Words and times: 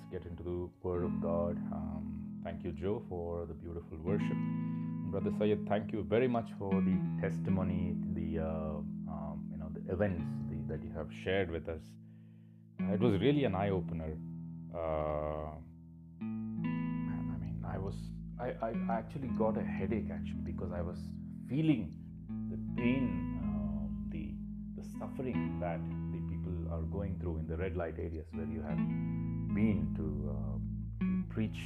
let's 0.00 0.22
get 0.24 0.30
into 0.30 0.42
the 0.42 0.68
Word 0.82 1.04
of 1.04 1.20
God. 1.20 1.56
Um, 1.72 2.40
thank 2.44 2.64
you, 2.64 2.72
Joe, 2.72 3.02
for 3.08 3.46
the 3.46 3.54
beautiful 3.54 3.98
worship. 4.02 4.36
Brother 5.10 5.30
Syed, 5.38 5.66
thank 5.68 5.92
you 5.92 6.04
very 6.08 6.28
much 6.28 6.48
for 6.58 6.70
the 6.70 6.96
testimony, 7.20 7.94
the 8.14 8.38
uh, 8.38 8.78
um, 9.10 9.44
you 9.50 9.58
know 9.58 9.68
the 9.74 9.92
events 9.92 10.22
the, 10.48 10.72
that 10.72 10.82
you 10.84 10.92
have 10.96 11.08
shared 11.24 11.50
with 11.50 11.68
us. 11.68 11.80
Uh, 12.80 12.94
it 12.94 13.00
was 13.00 13.20
really 13.20 13.44
an 13.44 13.54
eye 13.54 13.70
opener. 13.70 14.16
Uh, 14.74 15.50
I 16.20 16.24
mean, 17.42 17.64
I 17.66 17.78
was 17.78 17.94
I, 18.40 18.54
I 18.62 18.72
actually 18.90 19.28
got 19.38 19.58
a 19.58 19.62
headache 19.62 20.10
actually 20.12 20.42
because 20.44 20.70
I 20.72 20.80
was 20.80 20.96
feeling 21.48 21.92
the 22.48 22.80
pain, 22.80 23.38
um, 23.42 24.08
the 24.10 24.30
the 24.80 24.88
suffering 24.98 25.58
that 25.60 25.80
the 26.12 26.20
people 26.30 26.72
are 26.72 26.82
going 26.82 27.18
through 27.20 27.38
in 27.38 27.48
the 27.48 27.56
red 27.56 27.76
light 27.76 27.96
areas 27.98 28.26
where 28.32 28.46
you 28.46 28.62
have 28.62 28.78
been 29.54 29.94
to, 29.96 30.30
uh, 30.30 31.04
to 31.04 31.34
preach, 31.34 31.60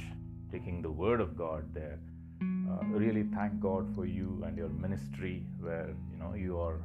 taking 0.51 0.81
the 0.81 0.91
word 0.91 1.21
of 1.21 1.37
God 1.37 1.73
there. 1.73 1.99
Uh, 2.41 2.83
really 2.87 3.23
thank 3.33 3.59
God 3.59 3.93
for 3.95 4.05
you 4.05 4.43
and 4.45 4.57
your 4.57 4.69
ministry, 4.69 5.45
where 5.59 5.93
you 6.11 6.17
know 6.17 6.33
you 6.33 6.59
are 6.59 6.79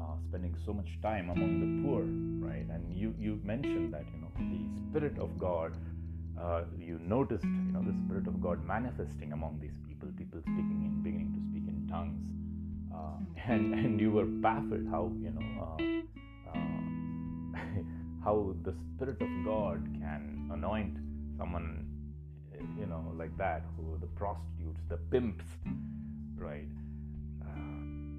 uh, 0.00 0.16
spending 0.28 0.56
so 0.64 0.72
much 0.72 0.88
time 1.02 1.30
among 1.30 1.60
the 1.60 1.70
poor, 1.86 2.02
right? 2.48 2.66
And 2.68 2.94
you 2.94 3.14
you 3.18 3.40
mentioned 3.44 3.92
that 3.92 4.04
you 4.12 4.20
know 4.20 4.32
the 4.38 4.90
spirit 4.90 5.18
of 5.18 5.38
God. 5.38 5.76
Uh, 6.40 6.62
you 6.78 6.98
noticed, 6.98 7.44
you 7.44 7.72
know, 7.72 7.82
the 7.82 7.94
spirit 8.04 8.26
of 8.26 8.40
God 8.40 8.66
manifesting 8.66 9.32
among 9.32 9.60
these 9.60 9.76
people, 9.86 10.08
people 10.16 10.40
speaking 10.40 10.82
in, 10.86 11.02
beginning 11.02 11.30
to 11.34 11.40
speak 11.50 11.68
in 11.68 11.86
tongues, 11.86 12.18
uh, 12.92 13.18
and 13.52 13.74
and 13.74 14.00
you 14.00 14.10
were 14.10 14.24
baffled 14.24 14.86
how 14.90 15.12
you 15.20 15.30
know 15.30 15.46
uh, 15.62 15.76
how 18.24 18.54
the 18.62 18.72
spirit 18.72 19.20
of 19.20 19.28
God 19.44 19.84
can 20.00 20.50
anoint 20.52 20.96
someone, 21.38 21.86
you 22.78 22.86
know, 22.86 23.12
like 23.16 23.36
that, 23.38 23.62
who 23.76 23.98
the 24.00 24.06
prostitutes, 24.06 24.80
the 24.88 24.96
pimps, 24.96 25.44
right? 26.36 26.68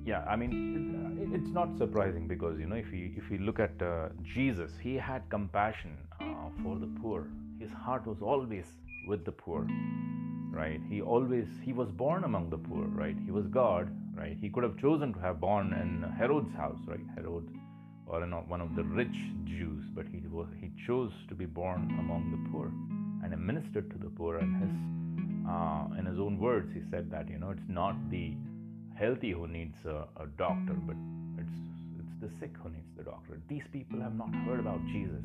yeah, 0.05 0.23
I 0.27 0.35
mean, 0.35 1.31
it's 1.33 1.53
not 1.53 1.77
surprising 1.77 2.27
because 2.27 2.59
you 2.59 2.65
know 2.65 2.75
if 2.75 2.91
you 2.91 3.11
if 3.15 3.31
you 3.31 3.37
look 3.37 3.59
at 3.59 3.81
uh, 3.81 4.09
Jesus, 4.23 4.71
he 4.81 4.95
had 4.95 5.29
compassion 5.29 5.97
uh, 6.19 6.25
for 6.61 6.77
the 6.77 6.89
poor. 7.01 7.27
His 7.59 7.71
heart 7.71 8.05
was 8.05 8.21
always 8.21 8.65
with 9.07 9.23
the 9.23 9.31
poor, 9.31 9.65
right? 10.51 10.81
He 10.89 11.01
always 11.01 11.47
he 11.63 11.71
was 11.71 11.89
born 11.89 12.25
among 12.25 12.49
the 12.49 12.57
poor, 12.57 12.85
right? 12.87 13.15
He 13.25 13.31
was 13.31 13.47
God, 13.47 13.89
right? 14.13 14.37
He 14.39 14.49
could 14.49 14.63
have 14.63 14.77
chosen 14.77 15.13
to 15.13 15.19
have 15.19 15.39
born 15.39 15.71
in 15.71 16.03
Herod's 16.17 16.53
house, 16.53 16.79
right? 16.85 17.05
Herod, 17.15 17.47
or 18.07 18.23
in 18.23 18.31
one 18.31 18.61
of 18.61 18.75
the 18.75 18.83
rich 18.83 19.15
Jews, 19.45 19.83
but 19.95 20.05
he 20.07 20.21
was 20.27 20.47
he 20.59 20.71
chose 20.85 21.11
to 21.29 21.35
be 21.35 21.45
born 21.45 21.81
among 21.99 22.31
the 22.31 22.51
poor, 22.51 22.67
and 23.23 23.45
ministered 23.45 23.89
to 23.91 23.97
the 23.97 24.09
poor. 24.09 24.37
And 24.37 24.55
his 24.61 24.73
uh, 25.49 25.99
in 25.99 26.05
his 26.05 26.19
own 26.19 26.39
words, 26.39 26.69
he 26.73 26.81
said 26.91 27.11
that 27.11 27.29
you 27.29 27.37
know 27.39 27.51
it's 27.51 27.69
not 27.69 27.95
the 28.09 28.33
healthy 28.95 29.31
who 29.31 29.47
needs 29.47 29.75
a, 29.85 30.07
a 30.21 30.27
doctor, 30.37 30.73
but 30.73 30.95
it's 31.37 31.59
it's 31.99 32.15
the 32.21 32.29
sick 32.39 32.53
who 32.61 32.69
needs 32.69 32.91
the 32.97 33.03
doctor. 33.03 33.39
These 33.49 33.67
people 33.71 33.99
have 34.01 34.15
not 34.15 34.33
heard 34.45 34.59
about 34.59 34.81
Jesus, 34.87 35.23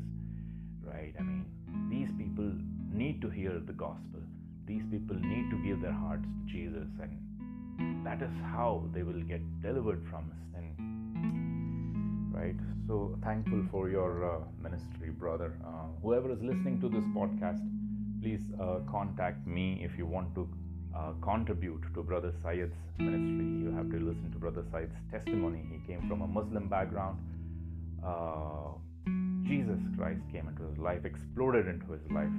right? 0.83 1.13
I 1.19 1.23
mean, 1.23 1.45
these 1.89 2.09
people 2.17 2.51
need 2.91 3.21
to 3.21 3.29
hear 3.29 3.59
the 3.59 3.73
gospel. 3.73 4.21
These 4.67 4.83
people 4.91 5.15
need 5.15 5.49
to 5.49 5.57
give 5.65 5.81
their 5.81 5.93
hearts 5.93 6.23
to 6.23 6.51
Jesus, 6.51 6.87
and 6.99 8.05
that 8.05 8.21
is 8.21 8.33
how 8.51 8.83
they 8.93 9.03
will 9.03 9.21
get 9.23 9.41
delivered 9.61 10.05
from 10.09 10.31
sin. 10.53 10.98
Right? 12.39 12.55
So 12.87 13.17
thankful 13.23 13.65
for 13.69 13.89
your 13.89 14.11
uh, 14.23 14.39
ministry, 14.61 15.09
brother. 15.09 15.57
Uh, 15.65 15.87
whoever 16.01 16.31
is 16.31 16.41
listening 16.41 16.79
to 16.81 16.87
this 16.87 17.03
podcast, 17.15 17.59
please 18.21 18.41
uh, 18.61 18.79
contact 18.89 19.45
me 19.45 19.81
if 19.83 19.97
you 19.97 20.05
want 20.05 20.33
to 20.35 20.47
uh, 20.95 21.11
contribute 21.21 21.83
to 21.93 22.01
Brother 22.01 22.33
Syed's 22.43 22.75
ministry. 22.97 23.45
You 23.63 23.71
have 23.75 23.89
to 23.91 23.97
listen 23.97 24.31
to 24.31 24.39
Brother 24.39 24.63
Syed's 24.71 24.95
testimony. 25.11 25.63
He 25.69 25.79
came 25.85 26.07
from 26.07 26.21
a 26.21 26.27
Muslim 26.27 26.69
background. 26.69 27.19
Uh, 28.03 28.77
Jesus 29.43 29.79
Christ 29.97 30.21
came 30.31 30.47
into 30.47 30.63
his 30.63 30.77
life, 30.77 31.03
exploded 31.05 31.67
into 31.67 31.91
his 31.91 32.09
life, 32.09 32.31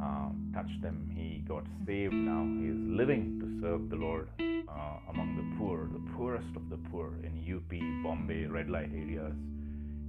um, 0.00 0.52
touched 0.54 0.82
him. 0.82 1.10
He 1.14 1.42
got 1.48 1.64
saved 1.86 2.14
now. 2.14 2.44
He 2.60 2.68
is 2.68 2.78
living 2.78 3.38
to 3.40 3.46
serve 3.60 3.88
the 3.90 3.96
Lord 3.96 4.28
uh, 4.40 5.10
among 5.10 5.36
the 5.36 5.56
poor, 5.58 5.88
the 5.92 6.04
poorest 6.16 6.54
of 6.56 6.68
the 6.70 6.76
poor 6.90 7.12
in 7.22 7.32
UP, 7.44 7.70
Bombay, 8.02 8.46
red 8.46 8.68
light 8.68 8.90
areas. 8.92 9.32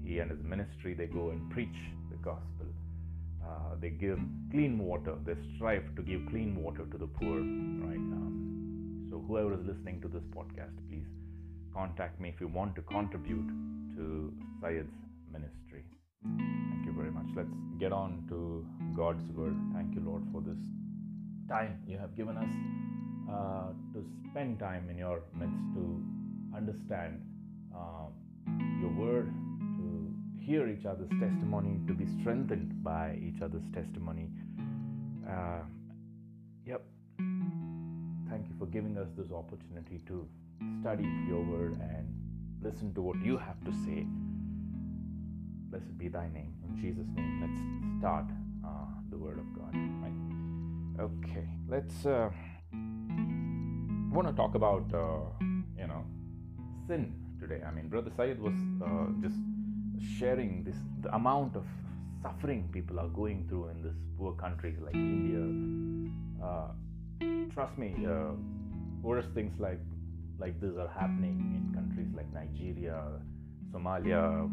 He 0.04 0.20
and 0.20 0.32
his 0.32 0.44
ministry, 0.44 0.94
they 0.94 1.08
go 1.08 1.30
and 1.32 1.50
preach 1.52 1.78
the 2.10 2.18
gospel. 2.18 2.68
Uh, 3.44 3.76
they 3.80 3.90
give 3.90 4.20
clean 4.52 4.78
water. 4.78 5.16
They 5.26 5.36
strive 5.56 5.96
to 5.96 6.02
give 6.02 6.22
clean 6.30 6.56
water 6.62 6.86
to 6.86 6.98
the 6.98 7.08
poor, 7.08 7.38
right? 7.38 7.98
Um, 7.98 9.08
so 9.10 9.24
whoever 9.28 9.54
is 9.54 9.66
listening 9.66 10.02
to 10.02 10.08
this 10.08 10.24
podcast, 10.36 10.76
please 10.90 11.08
contact 11.74 12.20
me 12.20 12.30
if 12.30 12.42
you 12.42 12.48
want 12.48 12.76
to 12.76 12.82
contribute 12.82 13.48
to 13.96 14.34
Syed's 14.62 14.90
ministry. 15.32 15.86
Thank 16.24 16.86
you 16.86 16.94
very 16.94 17.12
much. 17.12 17.28
Let's 17.36 17.50
get 17.80 17.94
on 17.94 18.26
to 18.30 18.66
God's 18.98 19.30
word. 19.34 19.56
Thank 19.76 19.94
you, 19.94 20.02
Lord, 20.02 20.24
for 20.32 20.42
this 20.42 20.58
time 21.48 21.80
you 21.88 22.00
have 22.00 22.16
given 22.18 22.36
us 22.36 22.50
uh, 23.32 23.70
to 23.94 24.04
spend 24.32 24.58
time 24.58 24.90
in 24.90 24.98
your 24.98 25.22
midst 25.38 25.62
to 25.76 26.02
understand 26.56 27.22
uh, 27.76 28.10
your 28.82 28.90
word 28.90 29.32
to 29.78 30.12
hear 30.44 30.68
each 30.68 30.86
other's 30.86 31.12
testimony, 31.20 31.80
to 31.86 31.94
be 31.94 32.08
strengthened 32.20 32.84
by 32.84 33.20
each 33.22 33.40
other's 33.44 33.70
testimony. 33.72 34.30
Uh, 35.30 35.62
yep. 36.66 36.84
Thank 38.30 38.50
you 38.50 38.56
for 38.58 38.66
giving 38.66 38.98
us 38.98 39.10
this 39.16 39.32
opportunity 39.32 40.02
to 40.08 40.28
study 40.82 41.08
your 41.28 41.44
word 41.44 41.80
and 41.80 42.08
listen 42.64 42.96
to 42.96 43.02
what 43.02 43.18
you 43.24 43.38
have 43.38 43.64
to 43.64 43.72
say. 43.86 44.08
Blessed 45.70 45.96
be 46.00 46.08
thy 46.08 46.30
name. 46.30 46.56
In 46.68 46.82
Jesus' 46.82 47.08
name, 47.16 47.42
let's 47.46 48.00
start 48.02 48.26
uh, 48.68 48.86
the 49.10 49.18
word 49.18 49.40
of 49.40 49.48
God. 49.58 49.74
Right? 50.04 51.06
Okay, 51.08 51.48
let's. 51.70 52.06
Uh, 52.06 52.30
want 54.18 54.28
to 54.28 54.34
talk 54.34 54.56
about 54.56 54.86
uh, 54.94 55.46
you 55.78 55.88
know 55.88 56.04
sin 56.88 57.14
today. 57.40 57.62
I 57.66 57.72
mean, 57.72 57.88
Brother 57.88 58.12
Syed 58.18 58.40
was 58.40 58.56
uh, 58.84 59.08
just 59.22 59.38
sharing 60.18 60.64
this 60.64 60.76
the 61.02 61.14
amount 61.14 61.56
of 61.56 61.66
suffering 62.24 62.68
people 62.72 63.00
are 63.00 63.10
going 63.10 63.46
through 63.48 63.70
in 63.70 63.84
these 63.84 64.00
poor 64.18 64.34
countries 64.34 64.78
like 64.82 64.96
India. 64.96 65.44
Uh, 66.44 66.70
trust 67.54 67.78
me, 67.78 67.96
uh, 68.06 68.32
worse 69.02 69.26
things 69.34 69.60
like 69.60 69.80
like 70.40 70.60
this 70.62 70.76
are 70.78 70.92
happening 71.00 71.38
in 71.58 71.74
countries 71.74 72.10
like 72.16 72.32
Nigeria, 72.34 73.04
Somalia, 73.72 74.50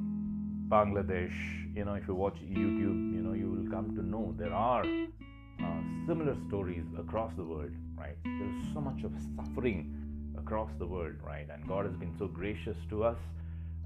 Bangladesh. 0.68 1.63
You 1.74 1.84
know, 1.84 1.94
if 1.94 2.06
you 2.06 2.14
watch 2.14 2.36
YouTube, 2.36 3.14
you 3.14 3.22
know 3.22 3.32
you 3.32 3.50
will 3.50 3.70
come 3.70 3.94
to 3.96 4.02
know 4.02 4.34
there 4.38 4.54
are 4.54 4.84
uh, 4.84 5.80
similar 6.06 6.36
stories 6.48 6.84
across 6.98 7.32
the 7.36 7.44
world. 7.44 7.72
Right? 7.96 8.16
There's 8.24 8.74
so 8.74 8.80
much 8.80 9.02
of 9.04 9.12
suffering 9.36 9.94
across 10.38 10.70
the 10.78 10.86
world, 10.86 11.14
right? 11.22 11.46
And 11.52 11.66
God 11.66 11.86
has 11.86 11.94
been 11.96 12.14
so 12.18 12.26
gracious 12.26 12.76
to 12.90 13.04
us. 13.04 13.18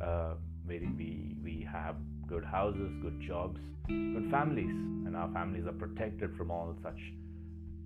Uh, 0.02 0.34
where 0.68 0.80
we, 0.98 1.34
we 1.42 1.66
have 1.70 1.96
good 2.28 2.44
houses, 2.44 2.92
good 3.00 3.18
jobs, 3.26 3.58
good 3.88 4.28
families, 4.30 4.68
and 4.68 5.16
our 5.16 5.32
families 5.32 5.66
are 5.66 5.72
protected 5.72 6.36
from 6.36 6.50
all 6.50 6.76
such 6.82 6.98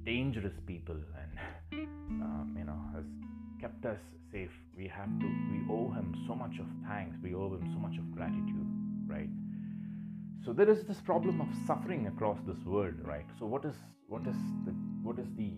dangerous 0.04 0.52
people 0.66 0.96
and 0.96 1.78
um, 2.22 2.56
you 2.58 2.64
know 2.64 2.78
has 2.92 3.04
kept 3.60 3.84
us 3.86 3.98
safe. 4.32 4.50
We 4.76 4.88
have 4.88 5.08
to 5.20 5.26
we 5.26 5.62
owe 5.70 5.92
him 5.92 6.12
so 6.26 6.34
much 6.34 6.58
of 6.58 6.66
thanks. 6.88 7.16
We 7.22 7.34
owe 7.34 7.54
him 7.54 7.70
so 7.72 7.78
much 7.78 7.96
of 7.98 8.10
gratitude, 8.12 8.66
right? 9.06 9.30
So 10.44 10.52
there 10.52 10.68
is 10.68 10.82
this 10.84 11.00
problem 11.00 11.40
of 11.40 11.46
suffering 11.66 12.08
across 12.08 12.38
this 12.46 12.58
world, 12.64 12.94
right? 13.04 13.26
So 13.38 13.46
what 13.46 13.64
is 13.64 13.74
what 14.08 14.22
is 14.22 14.34
the 14.64 14.72
what 15.02 15.18
is 15.20 15.28
the 15.36 15.52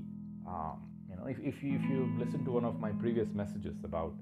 um, 0.47 0.83
you 1.09 1.17
know 1.17 1.27
if, 1.27 1.39
if 1.39 1.63
you 1.63 1.77
if 1.77 1.89
you 1.89 2.13
listen 2.19 2.45
to 2.45 2.51
one 2.51 2.67
of 2.67 2.79
my 2.81 2.91
previous 2.93 3.29
messages 3.35 3.77
about 3.83 4.13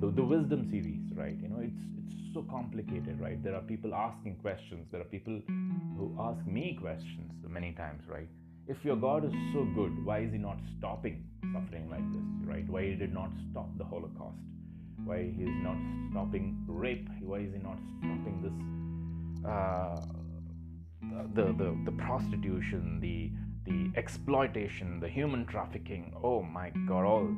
the, 0.00 0.10
the 0.10 0.22
wisdom 0.22 0.68
series, 0.70 1.12
right? 1.16 1.36
You 1.42 1.48
know, 1.48 1.58
it's 1.60 1.82
it's 1.98 2.34
so 2.34 2.46
complicated, 2.48 3.18
right? 3.20 3.42
There 3.42 3.54
are 3.54 3.62
people 3.62 3.92
asking 3.92 4.36
questions. 4.36 4.86
There 4.92 5.00
are 5.00 5.10
people 5.16 5.40
who 5.48 6.16
ask 6.20 6.46
me 6.46 6.78
questions 6.80 7.32
many 7.48 7.72
times, 7.72 8.02
right? 8.08 8.28
If 8.68 8.84
your 8.84 8.94
God 8.96 9.24
is 9.24 9.32
so 9.52 9.64
good, 9.74 10.04
why 10.06 10.20
is 10.20 10.30
He 10.30 10.38
not 10.38 10.58
stopping 10.78 11.24
suffering 11.52 11.90
like 11.90 12.06
this, 12.12 12.48
right? 12.48 12.68
Why 12.68 12.84
He 12.84 12.94
did 12.94 13.12
not 13.12 13.30
stop 13.50 13.76
the 13.76 13.84
Holocaust? 13.84 14.38
Why 15.04 15.32
He 15.36 15.42
is 15.42 15.58
not 15.66 15.76
stopping 16.12 16.62
rape? 16.68 17.08
Why 17.20 17.38
is 17.38 17.52
He 17.52 17.58
not 17.58 17.78
stopping 17.98 18.38
this? 18.40 18.54
Uh, 19.46 20.00
the, 21.34 21.44
the 21.44 21.76
the 21.84 21.92
prostitution, 21.92 23.00
the 23.00 23.30
the 23.70 23.90
exploitation, 23.98 25.00
the 25.00 25.08
human 25.08 25.46
trafficking. 25.46 26.12
Oh 26.22 26.42
my 26.42 26.70
God! 26.86 27.04
All 27.04 27.28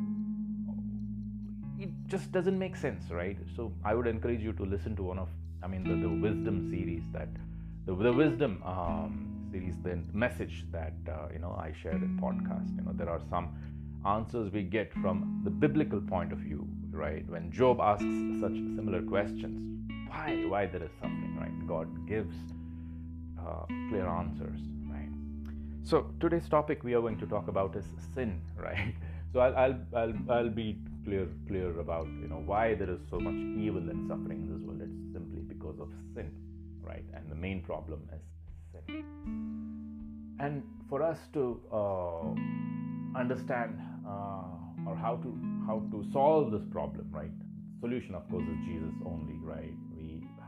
it 1.78 1.90
just 2.06 2.31
doesn't 2.32 2.58
make 2.58 2.76
sense, 2.76 3.10
right? 3.10 3.37
So 3.56 3.72
I 3.84 3.94
would 3.94 4.06
encourage 4.06 4.40
you 4.40 4.52
to 4.54 4.64
listen 4.64 4.94
to 4.96 5.02
one 5.02 5.19
of, 5.19 5.28
I 5.62 5.66
mean, 5.66 5.82
the, 5.82 5.96
the 5.96 6.08
wisdom 6.08 6.70
series 6.70 7.02
that 7.12 7.28
the, 7.87 7.94
the 7.94 8.12
wisdom 8.12 8.62
um, 8.64 9.48
series, 9.50 9.75
the 9.82 9.98
message 10.12 10.64
that 10.70 10.94
uh, 11.08 11.28
you 11.32 11.40
know 11.40 11.56
I 11.58 11.72
shared 11.82 12.02
in 12.02 12.19
podcast. 12.19 12.76
You 12.76 12.84
know, 12.84 12.93
there 12.94 13.10
are 13.10 13.20
some 13.31 13.55
answers 14.06 14.52
we 14.52 14.62
get 14.62 14.93
from 14.94 15.40
the 15.44 15.50
biblical 15.50 16.00
point 16.00 16.32
of 16.32 16.38
view, 16.38 16.66
right? 16.90 17.28
When 17.28 17.50
Job 17.50 17.81
asks 17.81 18.05
such 18.40 18.55
similar 18.76 19.02
questions, 19.02 19.71
why, 20.12 20.44
why 20.49 20.67
there 20.67 20.82
is 20.82 20.91
suffering, 21.00 21.37
right? 21.41 21.67
God 21.67 21.88
gives 22.06 22.35
uh, 23.41 23.64
clear 23.88 24.06
answers, 24.06 24.61
right? 24.91 25.09
So 25.82 26.12
today's 26.20 26.49
topic 26.49 26.85
we 26.85 26.94
are 26.94 27.00
going 27.00 27.19
to 27.19 27.26
talk 27.26 27.49
about 27.49 27.75
is 27.76 27.87
sin, 28.14 28.41
right? 28.56 28.94
So 29.32 29.41
I'll, 29.41 29.56
I'll, 29.56 29.79
I'll, 29.97 30.14
I'll 30.31 30.50
be 30.50 30.79
clear, 31.05 31.26
clear 31.49 31.81
about 31.81 32.06
you 32.06 32.29
know 32.29 32.43
why 32.44 32.75
there 32.75 32.91
is 32.91 33.00
so 33.11 33.19
much 33.19 33.35
evil 33.35 33.81
and 33.81 34.06
suffering 34.06 34.43
in 34.43 34.53
this 34.53 34.62
world. 34.62 34.82
It's 34.82 35.12
simply 35.12 35.41
because 35.41 35.81
of 35.81 35.88
sin, 36.15 36.31
right? 36.82 37.05
And 37.15 37.31
the 37.31 37.35
main 37.35 37.62
problem 37.62 38.03
is 38.15 38.23
sin. 38.73 39.05
And 40.38 40.62
for 40.91 41.03
us 41.03 41.19
to 41.32 41.61
uh, 41.73 43.19
understand 43.19 43.81
uh, 44.06 44.87
or 44.87 44.97
how 44.97 45.17
to 45.23 45.38
how 45.67 45.82
to 45.91 46.05
solve 46.12 46.53
this 46.53 46.67
problem, 46.70 47.08
right? 47.11 47.32
Solution, 47.81 48.15
of 48.15 48.29
course, 48.31 48.44
is 48.44 48.58
Jesus 48.67 48.94
only, 49.06 49.38
right? 49.43 49.73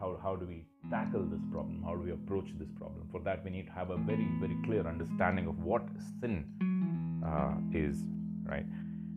How 0.00 0.18
how 0.22 0.36
do 0.36 0.46
we 0.46 0.64
tackle 0.90 1.24
this 1.24 1.40
problem? 1.50 1.82
How 1.82 1.94
do 1.94 2.02
we 2.02 2.12
approach 2.12 2.48
this 2.58 2.68
problem? 2.78 3.08
For 3.10 3.20
that, 3.20 3.44
we 3.44 3.50
need 3.50 3.66
to 3.66 3.72
have 3.72 3.90
a 3.90 3.96
very 3.96 4.28
very 4.40 4.56
clear 4.64 4.86
understanding 4.86 5.46
of 5.46 5.58
what 5.62 5.82
sin 6.20 6.44
uh, 7.26 7.54
is, 7.72 7.96
right? 8.44 8.66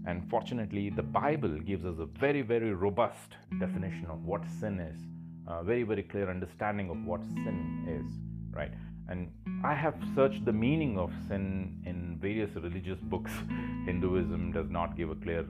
And 0.06 0.30
fortunately, 0.30 0.90
the 0.90 1.04
Bible 1.04 1.60
gives 1.60 1.86
us 1.86 1.98
a 2.00 2.06
very 2.06 2.42
very 2.42 2.74
robust 2.74 3.36
definition 3.60 4.08
of 4.10 4.24
what 4.26 4.44
sin 4.60 4.80
is, 4.80 5.00
a 5.48 5.64
very 5.64 5.84
very 5.84 6.04
clear 6.04 6.30
understanding 6.30 6.90
of 6.90 7.04
what 7.06 7.24
sin 7.26 7.58
is, 8.00 8.10
right? 8.56 8.72
and 9.10 9.32
i 9.64 9.74
have 9.74 9.96
searched 10.16 10.44
the 10.46 10.52
meaning 10.52 10.98
of 10.98 11.12
sin 11.28 11.44
in 11.86 12.18
various 12.22 12.54
religious 12.56 13.00
books 13.14 13.32
hinduism 13.86 14.52
does 14.52 14.70
not 14.70 14.98
give 14.98 15.10
a 15.10 15.16
clear 15.16 15.46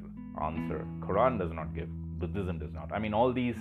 answer 0.48 0.80
quran 1.06 1.40
does 1.40 1.54
not 1.60 1.74
give 1.74 1.90
buddhism 2.20 2.60
does 2.60 2.74
not 2.74 2.92
i 2.92 3.00
mean 3.00 3.14
all 3.14 3.34
these 3.34 3.56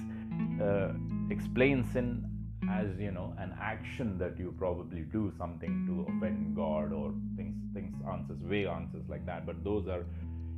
uh, 0.62 0.88
explain 1.30 1.84
sin 1.92 2.30
as 2.70 2.86
you 2.98 3.10
know 3.10 3.32
an 3.38 3.54
action 3.60 4.18
that 4.18 4.38
you 4.38 4.54
probably 4.58 5.02
do 5.12 5.32
something 5.38 5.86
to 5.86 6.12
offend 6.12 6.56
god 6.56 6.92
or 6.92 7.12
things 7.36 7.54
things 7.74 7.94
answers 8.10 8.38
vague 8.42 8.66
answers 8.66 9.04
like 9.08 9.24
that. 9.26 9.46
But 9.46 9.62
those 9.62 9.86
are 9.88 10.04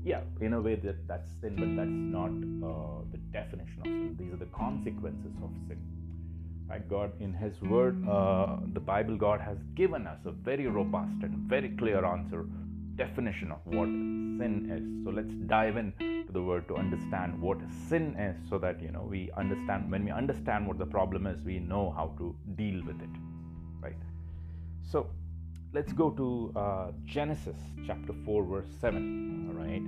yeah 0.05 0.21
in 0.41 0.53
a 0.55 0.61
way 0.61 0.77
that 0.77 1.07
that's 1.09 1.31
sin 1.41 1.57
but 1.57 1.71
that's 1.77 2.01
not 2.17 2.33
uh, 2.71 3.03
the 3.13 3.19
definition 3.33 3.81
of 3.81 3.87
sin. 3.87 4.17
These 4.19 4.33
are 4.33 4.37
the 4.37 4.53
consequences 4.65 5.35
of 5.43 5.51
sin. 5.67 5.81
Right? 6.69 6.87
God, 6.87 7.13
in 7.19 7.33
His 7.33 7.61
Word, 7.63 8.07
uh, 8.07 8.59
the 8.75 8.81
Bible, 8.81 9.17
God 9.17 9.41
has 9.41 9.57
given 9.75 10.07
us 10.07 10.19
a 10.27 10.31
very 10.31 10.67
robust 10.67 11.23
and 11.23 11.35
very 11.49 11.71
clear 11.71 12.05
answer, 12.05 12.45
definition 12.99 13.53
of 13.53 13.61
what 13.65 13.89
sin 13.89 14.55
is. 14.77 15.05
So 15.05 15.11
let's 15.19 15.35
dive 15.47 15.77
in 15.77 15.93
to 16.27 16.33
the 16.33 16.43
Word 16.43 16.69
to 16.69 16.77
understand 16.77 17.41
what 17.41 17.59
sin 17.89 18.17
is, 18.17 18.37
so 18.51 18.59
that 18.59 18.83
you 18.83 18.91
know 18.91 19.07
we 19.15 19.31
understand. 19.37 19.91
When 19.91 20.05
we 20.05 20.11
understand 20.11 20.67
what 20.67 20.79
the 20.79 20.91
problem 20.99 21.27
is, 21.27 21.41
we 21.43 21.59
know 21.59 21.85
how 21.97 22.13
to 22.19 22.35
deal 22.57 22.83
with 22.91 23.01
it. 23.01 23.15
Right. 23.81 24.03
So 24.83 25.07
let's 25.73 25.93
go 25.93 26.11
to 26.11 26.53
uh, 26.57 26.93
Genesis 27.17 27.57
chapter 27.87 28.13
four, 28.25 28.45
verse 28.45 28.69
seven. 28.81 29.05
All 29.49 29.57
right. 29.65 29.87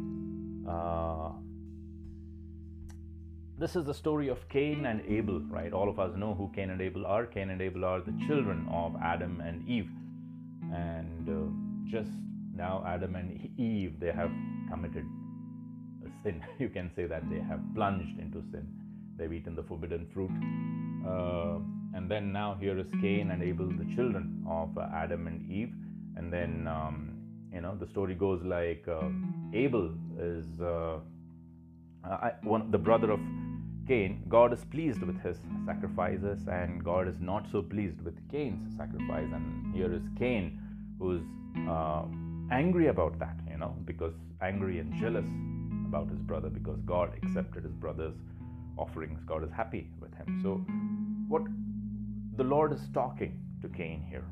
Uh, 0.73 1.33
this 3.59 3.77
is 3.77 3.85
the 3.85 3.93
story 3.93 4.29
of 4.29 4.49
Cain 4.49 4.87
and 4.87 5.03
Abel, 5.07 5.41
right? 5.51 5.73
All 5.73 5.89
of 5.91 5.99
us 6.01 6.17
know 6.17 6.33
who 6.35 6.51
Cain 6.55 6.71
and 6.71 6.81
Abel 6.81 7.05
are. 7.05 7.27
Cain 7.27 7.51
and 7.51 7.61
Abel 7.61 7.85
are 7.85 8.01
the 8.01 8.15
children 8.27 8.67
of 8.73 8.97
Adam 9.03 9.43
and 9.47 9.69
Eve. 9.69 9.91
And 10.73 11.29
uh, 11.29 11.35
just 11.91 12.11
now, 12.61 12.85
Adam 12.87 13.17
and 13.17 13.29
Eve, 13.59 13.99
they 13.99 14.13
have 14.13 14.31
committed 14.71 15.07
a 16.07 16.09
sin. 16.23 16.43
You 16.59 16.69
can 16.69 16.91
say 16.95 17.07
that 17.07 17.23
they 17.31 17.41
have 17.51 17.61
plunged 17.75 18.19
into 18.25 18.43
sin. 18.53 18.67
They've 19.17 19.33
eaten 19.33 19.55
the 19.61 19.63
forbidden 19.63 20.07
fruit. 20.13 20.35
Uh, 21.11 21.59
and 21.97 22.11
then 22.13 22.33
now 22.33 22.51
here 22.61 22.79
is 22.79 22.87
Cain 23.01 23.31
and 23.31 23.43
Abel, 23.43 23.69
the 23.83 23.89
children 23.97 24.45
of 24.49 24.77
uh, 24.77 24.89
Adam 25.03 25.27
and 25.27 25.51
Eve. 25.51 25.73
And 26.17 26.31
then, 26.31 26.69
um, 26.69 26.97
you 27.55 27.63
know, 27.63 27.75
the 27.83 27.87
story 27.87 28.15
goes 28.15 28.43
like 28.43 28.85
uh, 28.87 29.09
Abel 29.55 29.95
is 30.19 30.47
uh, 30.61 30.99
uh, 32.05 32.31
one, 32.43 32.71
the 32.71 32.79
brother 32.79 33.11
of 33.11 33.21
Cain, 33.89 34.23
God 34.29 34.53
is 34.53 34.65
pleased 34.67 35.03
with 35.03 35.19
his 35.21 35.39
sacrifices, 35.67 36.47
and 36.47 36.85
God 36.85 37.09
is 37.09 37.19
not 37.21 37.47
so 37.51 37.63
pleased 37.63 38.01
with 38.03 38.17
Cain's 38.31 38.77
sacrifice. 38.77 39.29
And 39.33 39.75
here 39.75 39.93
is 39.93 40.03
Cain, 40.19 40.61
who's 40.99 41.23
uh, 41.69 42.05
angry 42.51 42.89
about 42.89 43.19
that, 43.19 43.37
you 43.51 43.59
know, 43.59 43.75
because 43.85 44.15
angry 44.41 44.79
and 44.79 44.93
jealous 44.95 45.27
about 45.87 46.09
his 46.09 46.21
brother, 46.21 46.49
because 46.49 46.81
God 46.87 47.13
accepted 47.23 47.65
his 47.65 47.73
brother's 47.73 48.15
offerings. 48.79 49.21
God 49.27 49.45
is 49.45 49.51
happy 49.51 49.91
with 50.01 50.15
him. 50.15 50.41
So, 50.43 50.55
what 51.29 51.43
the 52.37 52.45
Lord 52.45 52.73
is 52.73 52.81
talking 52.95 53.41
to 53.63 53.69
Cain 53.69 54.05
here, 54.09 54.25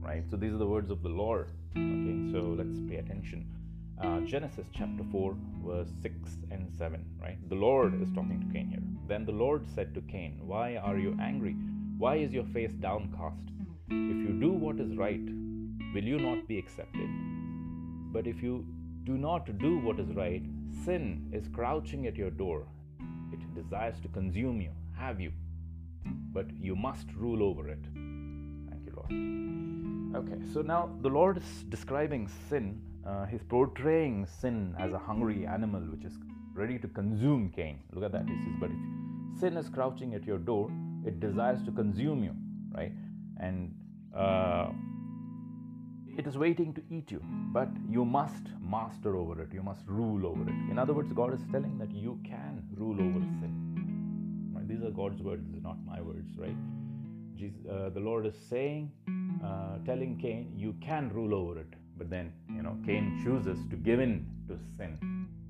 right? 0.00 0.24
So, 0.30 0.36
these 0.36 0.52
are 0.52 0.58
the 0.58 0.66
words 0.66 0.90
of 0.90 1.02
the 1.02 1.08
Lord. 1.08 1.48
Okay, 1.76 2.32
so 2.32 2.54
let's 2.58 2.78
pay 2.88 2.96
attention 2.96 3.46
uh, 4.02 4.20
Genesis 4.20 4.66
chapter 4.72 5.04
4, 5.12 5.36
verse 5.64 5.88
6 6.02 6.16
and 6.50 6.70
7, 6.78 7.04
right? 7.20 7.36
The 7.48 7.54
Lord 7.54 8.00
is 8.00 8.08
talking 8.14 8.40
to 8.40 8.52
Cain 8.52 8.68
here. 8.68 8.82
Then 9.06 9.24
the 9.24 9.32
Lord 9.32 9.66
said 9.74 9.94
to 9.94 10.00
Cain, 10.02 10.40
Why 10.42 10.76
are 10.76 10.96
you 10.96 11.16
angry? 11.20 11.54
Why 11.98 12.16
is 12.16 12.32
your 12.32 12.44
face 12.44 12.72
downcast? 12.72 13.42
If 13.88 14.16
you 14.16 14.38
do 14.40 14.52
what 14.52 14.80
is 14.80 14.96
right, 14.96 15.20
will 15.94 16.04
you 16.04 16.18
not 16.18 16.48
be 16.48 16.58
accepted? 16.58 17.10
But 18.12 18.26
if 18.26 18.42
you 18.42 18.64
do 19.04 19.16
not 19.16 19.58
do 19.58 19.78
what 19.78 20.00
is 20.00 20.08
right, 20.14 20.42
sin 20.84 21.30
is 21.32 21.48
crouching 21.48 22.06
at 22.06 22.16
your 22.16 22.30
door. 22.30 22.66
It 23.32 23.54
desires 23.54 24.00
to 24.02 24.08
consume 24.08 24.60
you, 24.60 24.70
have 24.96 25.20
you, 25.20 25.32
but 26.32 26.46
you 26.58 26.76
must 26.76 27.06
rule 27.16 27.42
over 27.42 27.68
it. 27.68 27.84
Thank 27.94 28.86
you, 28.86 28.92
Lord. 28.96 30.24
Okay, 30.24 30.52
so 30.52 30.62
now 30.62 30.90
the 31.02 31.08
Lord 31.08 31.38
is 31.38 31.64
describing 31.68 32.28
sin 32.48 32.80
uh, 33.06 33.24
he's 33.26 33.42
portraying 33.42 34.26
sin 34.40 34.74
as 34.78 34.92
a 34.92 34.98
hungry 34.98 35.46
animal 35.46 35.80
which 35.80 36.04
is 36.04 36.12
ready 36.54 36.78
to 36.78 36.88
consume 36.88 37.50
Cain. 37.54 37.78
Look 37.92 38.04
at 38.04 38.12
that. 38.12 38.28
He 38.28 38.36
says, 38.36 38.54
But 38.60 38.70
if 38.70 39.40
sin 39.40 39.56
is 39.56 39.68
crouching 39.68 40.14
at 40.14 40.24
your 40.24 40.38
door, 40.38 40.70
it 41.06 41.18
desires 41.18 41.62
to 41.64 41.72
consume 41.72 42.22
you, 42.22 42.34
right? 42.74 42.92
And 43.38 43.74
uh, 44.14 44.70
it 46.20 46.26
is 46.26 46.36
waiting 46.36 46.74
to 46.74 46.82
eat 46.90 47.10
you, 47.10 47.22
but 47.58 47.70
you 47.88 48.04
must 48.04 48.48
master 48.60 49.16
over 49.16 49.40
it. 49.42 49.54
You 49.54 49.62
must 49.62 49.84
rule 49.86 50.26
over 50.26 50.42
it. 50.42 50.58
In 50.70 50.78
other 50.78 50.92
words, 50.92 51.12
God 51.14 51.32
is 51.32 51.40
telling 51.50 51.78
that 51.78 51.90
you 51.90 52.20
can 52.24 52.62
rule 52.74 53.00
over 53.06 53.20
sin. 53.40 53.52
Right? 54.54 54.68
These 54.68 54.82
are 54.82 54.90
God's 54.90 55.22
words, 55.22 55.42
these 55.50 55.64
are 55.64 55.68
not 55.68 55.78
my 55.86 56.00
words, 56.02 56.36
right? 56.36 56.56
Jesus, 57.36 57.58
uh, 57.66 57.88
the 57.94 58.00
Lord 58.00 58.26
is 58.26 58.34
saying, 58.50 58.92
uh, 59.42 59.78
telling 59.86 60.18
Cain, 60.20 60.52
you 60.54 60.74
can 60.82 61.08
rule 61.08 61.34
over 61.34 61.58
it. 61.58 61.72
But 61.96 62.10
then, 62.10 62.32
you 62.54 62.62
know, 62.62 62.76
Cain 62.84 63.22
chooses 63.24 63.58
to 63.70 63.76
give 63.76 64.00
in 64.00 64.26
to 64.48 64.58
sin. 64.76 64.98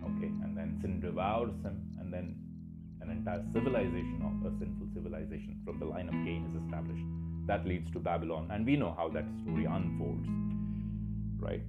Okay, 0.05 0.31
and 0.45 0.57
then 0.57 0.79
sin 0.81 1.01
devours 1.01 1.57
him, 1.65 1.77
and 1.99 2.13
then 2.15 2.37
an 3.01 3.11
entire 3.11 3.43
civilization 3.53 4.21
of 4.29 4.53
a 4.53 4.57
sinful 4.59 4.87
civilization 4.95 5.61
from 5.65 5.81
the 5.81 5.85
line 5.85 6.09
of 6.09 6.15
Cain 6.25 6.47
is 6.49 6.55
established. 6.63 7.05
That 7.47 7.67
leads 7.67 7.91
to 7.91 7.99
Babylon, 7.99 8.49
and 8.53 8.65
we 8.65 8.77
know 8.77 8.95
how 8.97 9.09
that 9.09 9.27
story 9.43 9.65
unfolds, 9.65 10.29
right? 11.41 11.63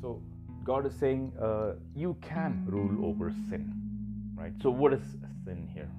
So 0.00 0.22
God 0.64 0.86
is 0.86 0.94
saying 0.94 1.32
uh, 1.40 1.72
you 1.94 2.16
can 2.20 2.64
rule 2.66 3.06
over 3.06 3.30
sin, 3.48 3.72
right? 4.36 4.52
So 4.62 4.70
what 4.70 4.92
is 4.92 5.02
sin 5.44 5.68
here, 5.72 5.90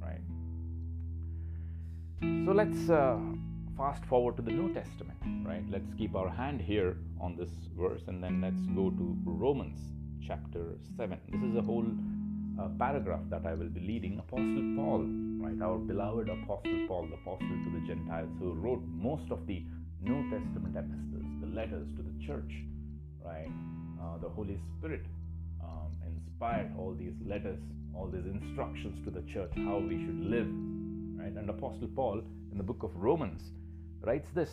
right? 0.00 0.20
So 2.46 2.52
let's 2.52 2.88
uh, 2.88 3.18
fast 3.76 4.04
forward 4.04 4.36
to 4.36 4.42
the 4.42 4.50
New 4.50 4.72
Testament, 4.72 5.18
right? 5.44 5.64
Let's 5.70 5.92
keep 5.98 6.14
our 6.14 6.28
hand 6.28 6.60
here 6.60 6.96
on 7.20 7.36
this 7.36 7.50
verse 7.78 8.02
and 8.08 8.22
then 8.22 8.40
let's 8.40 8.64
go 8.74 8.90
to 8.90 9.16
Romans 9.24 9.78
chapter 10.26 10.76
7. 10.96 11.18
This 11.28 11.42
is 11.42 11.56
a 11.56 11.62
whole 11.62 11.86
uh, 12.60 12.68
paragraph 12.78 13.22
that 13.30 13.46
I 13.46 13.54
will 13.54 13.68
be 13.68 13.80
leading. 13.80 14.18
Apostle 14.18 14.74
Paul, 14.76 15.06
right? 15.40 15.60
Our 15.62 15.78
beloved 15.78 16.28
Apostle 16.28 16.86
Paul, 16.88 17.08
the 17.08 17.14
apostle 17.14 17.48
to 17.48 17.70
the 17.80 17.86
Gentiles, 17.86 18.30
who 18.38 18.52
wrote 18.52 18.82
most 18.86 19.30
of 19.30 19.46
the 19.46 19.64
New 20.02 20.30
Testament 20.30 20.76
epistles, 20.76 21.39
letters 21.54 21.88
to 21.96 22.02
the 22.02 22.26
church, 22.26 22.52
right? 23.24 23.50
Uh, 24.00 24.18
the 24.18 24.28
Holy 24.28 24.58
Spirit 24.78 25.04
um, 25.62 25.92
inspired 26.06 26.72
all 26.78 26.94
these 26.94 27.14
letters, 27.26 27.58
all 27.94 28.08
these 28.08 28.26
instructions 28.26 29.04
to 29.04 29.10
the 29.10 29.22
church, 29.32 29.50
how 29.56 29.78
we 29.78 30.04
should 30.04 30.20
live, 30.20 30.48
right? 31.18 31.32
And 31.36 31.50
Apostle 31.50 31.88
Paul 31.94 32.22
in 32.50 32.58
the 32.58 32.64
book 32.64 32.82
of 32.82 32.96
Romans 32.96 33.42
writes 34.00 34.28
this, 34.34 34.50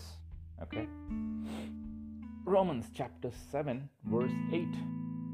okay? 0.61 0.87
Romans 2.45 2.85
chapter 2.93 3.31
7, 3.51 3.89
verse 4.05 4.31
8, 4.53 4.67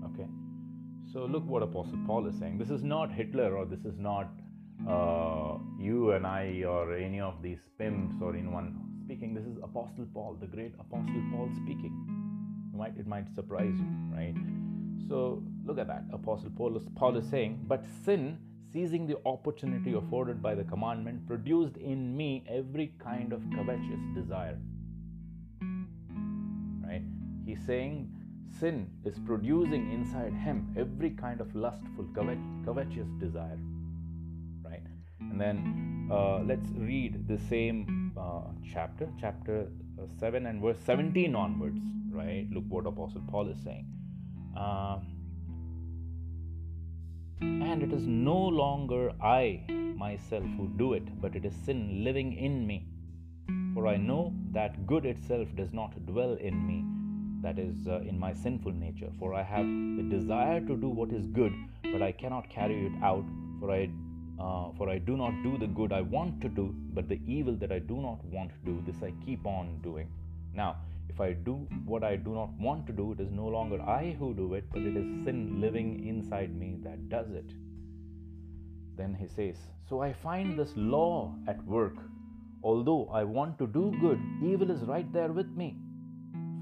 okay? 0.06 0.28
So 1.12 1.26
look 1.26 1.46
what 1.46 1.64
Apostle 1.64 2.00
Paul 2.08 2.28
is 2.28 2.38
saying. 2.40 2.58
This 2.58 2.70
is 2.70 2.84
not 2.84 3.12
Hitler 3.12 3.56
or 3.56 3.66
this 3.66 3.86
is 3.86 4.00
not 4.00 4.32
uh, 4.88 5.58
you 5.78 6.12
and 6.12 6.26
I 6.26 6.64
or 6.68 6.96
any 6.96 7.20
of 7.20 7.42
these 7.42 7.60
pimps 7.78 8.16
or 8.22 8.36
anyone 8.36 8.93
speaking. 9.14 9.36
This 9.36 9.46
is 9.46 9.58
Apostle 9.62 10.08
Paul, 10.12 10.38
the 10.42 10.48
great 10.48 10.74
Apostle 10.80 11.22
Paul 11.32 11.48
speaking. 11.56 11.94
It 12.74 12.78
might, 12.78 12.98
it 12.98 13.06
might 13.06 13.32
surprise 13.36 13.76
you, 13.78 13.86
right? 14.12 14.34
So 15.08 15.44
look 15.64 15.78
at 15.78 15.86
that. 15.86 16.06
Apostle 16.12 16.50
Paul 16.58 16.76
is, 16.78 16.84
Paul 16.96 17.16
is 17.18 17.30
saying, 17.30 17.64
But 17.68 17.86
sin, 18.04 18.40
seizing 18.72 19.06
the 19.06 19.18
opportunity 19.28 19.94
afforded 19.94 20.42
by 20.42 20.56
the 20.56 20.64
commandment, 20.64 21.28
produced 21.28 21.78
in 21.78 22.18
me 22.18 22.44
every 22.50 22.94
kind 22.98 23.34
of 23.34 23.44
covetous 23.56 24.02
desire. 24.16 24.58
Right? 26.84 27.04
He's 27.46 27.64
saying 27.68 28.10
sin 28.60 28.90
is 29.06 29.20
producing 29.20 29.92
inside 29.92 30.34
him 30.34 30.74
every 30.76 31.12
kind 31.12 31.40
of 31.40 31.54
lustful, 31.54 32.08
covetous 32.16 33.10
desire. 33.20 33.60
Right? 34.64 34.82
And 35.20 35.40
then 35.40 36.10
uh, 36.12 36.40
let's 36.40 36.68
read 36.76 37.28
the 37.28 37.38
same 37.48 38.03
chapter, 38.74 39.08
chapter 39.20 39.68
uh, 40.02 40.06
7 40.20 40.46
and 40.46 40.62
verse 40.62 40.78
17 40.86 41.36
onwards. 41.36 41.80
Right? 42.12 42.48
Look 42.52 42.66
what 42.70 42.86
Apostle 42.86 43.22
Paul 43.30 43.50
is 43.50 43.58
saying. 43.64 43.88
Um, 44.56 45.08
and 47.42 47.84
it 47.84 47.92
is 47.92 48.06
no 48.06 48.38
longer 48.38 49.12
I 49.22 49.62
myself 49.98 50.44
who 50.58 50.70
do 50.78 50.94
it, 50.94 51.22
but 51.22 51.36
it 51.36 51.46
is 51.46 51.54
sin 51.66 52.04
living 52.04 52.34
in 52.38 52.66
me. 52.66 52.86
For 53.74 53.88
I 53.88 53.98
know 53.98 54.34
that 54.52 54.86
good 54.86 55.06
itself 55.06 55.48
does 55.56 55.74
not 55.74 56.06
dwell 56.06 56.34
in 56.36 56.66
me, 56.68 56.86
that 57.42 57.58
is, 57.58 57.88
uh, 57.88 58.02
in 58.08 58.20
my 58.20 58.34
sinful 58.34 58.72
nature. 58.72 59.12
For 59.20 59.34
I 59.34 59.44
have 59.44 59.66
the 59.66 60.04
desire 60.10 60.62
to 60.62 60.76
do 60.76 60.88
what 60.88 61.12
is 61.12 61.26
good, 61.28 61.54
but 61.92 62.02
I 62.02 62.12
cannot 62.12 62.50
carry 62.50 62.86
it 62.86 62.94
out. 63.04 63.26
For 63.60 63.72
I, 63.72 63.90
uh, 64.40 64.70
for 64.78 64.90
I 64.90 64.98
do 64.98 65.16
not 65.16 65.32
do 65.44 65.58
the 65.58 65.68
good 65.68 65.92
I 65.94 66.02
want 66.02 66.42
to 66.42 66.50
do, 66.50 66.76
but 66.94 67.08
the 67.08 67.20
evil 67.28 67.56
that 67.56 67.72
I 67.72 67.80
do 67.80 67.98
not 68.02 68.24
want 68.26 68.52
to 68.52 68.72
do, 68.72 68.84
this 68.86 69.02
I 69.04 69.14
keep 69.26 69.46
on 69.46 69.80
doing. 69.84 70.10
Now, 70.54 70.78
if 71.10 71.22
I 71.22 71.34
do 71.34 71.68
what 71.86 72.04
I 72.04 72.16
do 72.16 72.34
not 72.34 72.50
want 72.60 72.88
to 72.88 72.94
do, 72.94 73.12
it 73.12 73.20
is 73.20 73.32
no 73.32 73.48
longer 73.48 73.82
I 73.82 74.16
who 74.18 74.34
do 74.34 74.56
it, 74.56 74.66
but 74.72 74.82
it 74.82 74.98
is 74.98 75.26
sin 75.26 75.62
living 75.62 76.08
inside 76.08 76.56
me 76.56 76.78
that 76.84 77.10
does 77.10 77.30
it. 77.32 77.54
Then 78.96 79.14
he 79.14 79.28
says, 79.28 79.58
So 79.88 80.02
I 80.02 80.14
find 80.14 80.58
this 80.58 80.74
law 80.76 81.36
at 81.48 81.64
work. 81.66 81.96
Although 82.64 83.10
I 83.14 83.24
want 83.24 83.58
to 83.60 83.68
do 83.68 83.94
good, 84.00 84.20
evil 84.42 84.72
is 84.72 84.82
right 84.84 85.12
there 85.12 85.32
with 85.32 85.50
me. 85.56 85.76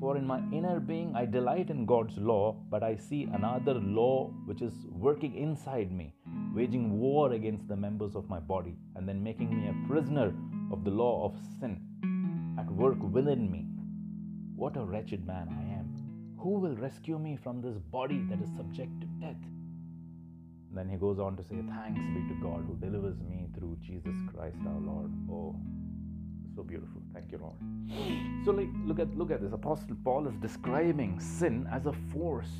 For 0.01 0.17
in 0.17 0.25
my 0.25 0.39
inner 0.51 0.79
being 0.79 1.15
I 1.15 1.25
delight 1.27 1.69
in 1.69 1.85
God's 1.85 2.17
law, 2.17 2.55
but 2.71 2.81
I 2.81 2.95
see 2.95 3.29
another 3.31 3.75
law 3.75 4.31
which 4.45 4.63
is 4.63 4.73
working 4.89 5.35
inside 5.35 5.91
me, 5.91 6.15
waging 6.55 6.99
war 6.99 7.33
against 7.33 7.67
the 7.67 7.75
members 7.75 8.15
of 8.15 8.27
my 8.27 8.39
body, 8.39 8.75
and 8.95 9.07
then 9.07 9.23
making 9.23 9.55
me 9.55 9.69
a 9.69 9.87
prisoner 9.87 10.33
of 10.71 10.83
the 10.83 10.89
law 10.89 11.23
of 11.23 11.37
sin 11.59 11.79
at 12.57 12.65
work 12.71 12.97
within 13.11 13.51
me. 13.51 13.67
What 14.55 14.75
a 14.75 14.83
wretched 14.83 15.27
man 15.27 15.49
I 15.51 15.77
am. 15.77 16.35
Who 16.39 16.59
will 16.59 16.75
rescue 16.77 17.19
me 17.19 17.37
from 17.43 17.61
this 17.61 17.77
body 17.77 18.23
that 18.31 18.41
is 18.41 18.49
subject 18.57 19.01
to 19.01 19.07
death? 19.23 19.43
Then 20.73 20.89
he 20.89 20.97
goes 20.97 21.19
on 21.19 21.37
to 21.37 21.43
say, 21.43 21.57
Thanks 21.69 22.01
be 22.15 22.27
to 22.27 22.41
God 22.41 22.65
who 22.65 22.75
delivers 22.83 23.19
me 23.19 23.45
through 23.55 23.77
Jesus 23.79 24.15
Christ 24.33 24.57
our 24.65 24.79
Lord. 24.79 25.11
Oh, 25.29 25.55
so 26.55 26.63
beautiful. 26.63 27.00
Thank 27.13 27.31
you, 27.31 27.39
Lord. 27.39 28.45
So 28.45 28.51
like, 28.51 28.69
look 28.85 28.99
at 28.99 29.15
look 29.17 29.31
at 29.31 29.41
this. 29.41 29.53
Apostle 29.53 29.95
Paul 30.03 30.27
is 30.27 30.35
describing 30.35 31.19
sin 31.19 31.67
as 31.71 31.85
a 31.85 31.93
force 32.13 32.51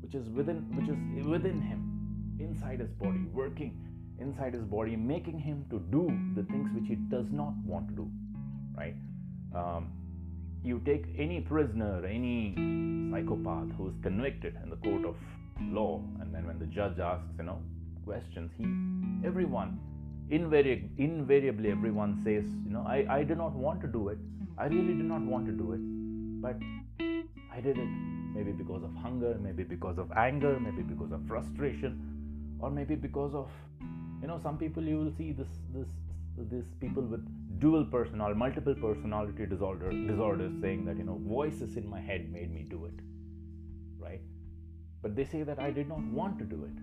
which 0.00 0.14
is 0.14 0.28
within 0.30 0.58
which 0.76 0.88
is 0.88 1.26
within 1.26 1.60
him, 1.60 2.36
inside 2.38 2.80
his 2.80 2.90
body, 2.92 3.24
working 3.32 3.76
inside 4.20 4.54
his 4.54 4.64
body, 4.64 4.94
making 4.96 5.38
him 5.38 5.64
to 5.70 5.78
do 5.90 6.06
the 6.34 6.46
things 6.48 6.70
which 6.74 6.86
he 6.86 6.94
does 6.94 7.26
not 7.30 7.54
want 7.64 7.88
to 7.88 7.94
do. 7.94 8.10
Right? 8.76 8.94
Um, 9.54 9.92
you 10.64 10.80
take 10.84 11.06
any 11.18 11.40
prisoner, 11.40 12.06
any 12.06 12.54
psychopath 13.10 13.70
who 13.76 13.88
is 13.88 13.94
convicted 14.02 14.56
in 14.62 14.70
the 14.70 14.76
court 14.76 15.04
of 15.04 15.16
law, 15.60 16.00
and 16.20 16.32
then 16.32 16.46
when 16.46 16.58
the 16.58 16.66
judge 16.66 16.98
asks, 16.98 17.26
you 17.36 17.44
know, 17.44 17.58
questions, 18.04 18.50
he, 18.56 18.64
everyone, 19.26 19.78
invariably, 20.32 20.90
invariably 20.98 21.70
everyone 21.70 22.16
says, 22.24 22.44
you 22.64 22.72
know, 22.72 22.84
I, 22.88 23.04
I 23.18 23.22
do 23.22 23.34
not 23.34 23.52
want 23.52 23.80
to 23.82 23.86
do 23.86 24.08
it. 24.08 24.18
Hmm. 24.18 24.60
I 24.60 24.66
really 24.66 24.94
do 24.94 25.02
not 25.02 25.20
want 25.20 25.46
to 25.46 25.52
do 25.52 25.72
it, 25.72 25.82
but 26.40 26.56
I 27.52 27.60
did 27.60 27.78
it. 27.78 27.88
Maybe 28.34 28.52
because 28.52 28.82
of 28.82 28.94
hunger, 28.94 29.36
maybe 29.40 29.62
because 29.62 29.98
of 29.98 30.10
anger, 30.12 30.58
maybe 30.58 30.82
because 30.82 31.12
of 31.12 31.20
frustration, 31.28 31.98
or 32.60 32.70
maybe 32.70 32.94
because 32.94 33.34
of, 33.34 33.50
you 34.22 34.28
know, 34.28 34.40
some 34.42 34.56
people 34.56 34.82
you 34.82 34.98
will 34.98 35.12
see 35.18 35.32
this 35.32 35.48
this 35.74 35.88
these 36.50 36.70
people 36.80 37.02
with 37.02 37.20
dual 37.60 37.84
personality, 37.84 38.38
multiple 38.38 38.74
personality 38.74 39.44
disorder, 39.44 39.90
disorders 40.06 40.52
saying 40.62 40.86
that, 40.86 40.96
you 40.96 41.04
know, 41.04 41.18
voices 41.26 41.76
in 41.76 41.86
my 41.88 42.00
head 42.00 42.32
made 42.32 42.50
me 42.54 42.62
do 42.70 42.86
it, 42.86 42.94
right? 43.98 44.22
But 45.02 45.14
they 45.14 45.26
say 45.26 45.42
that 45.42 45.58
I 45.58 45.70
did 45.70 45.88
not 45.88 46.02
want 46.20 46.38
to 46.38 46.44
do 46.44 46.64
it. 46.64 46.82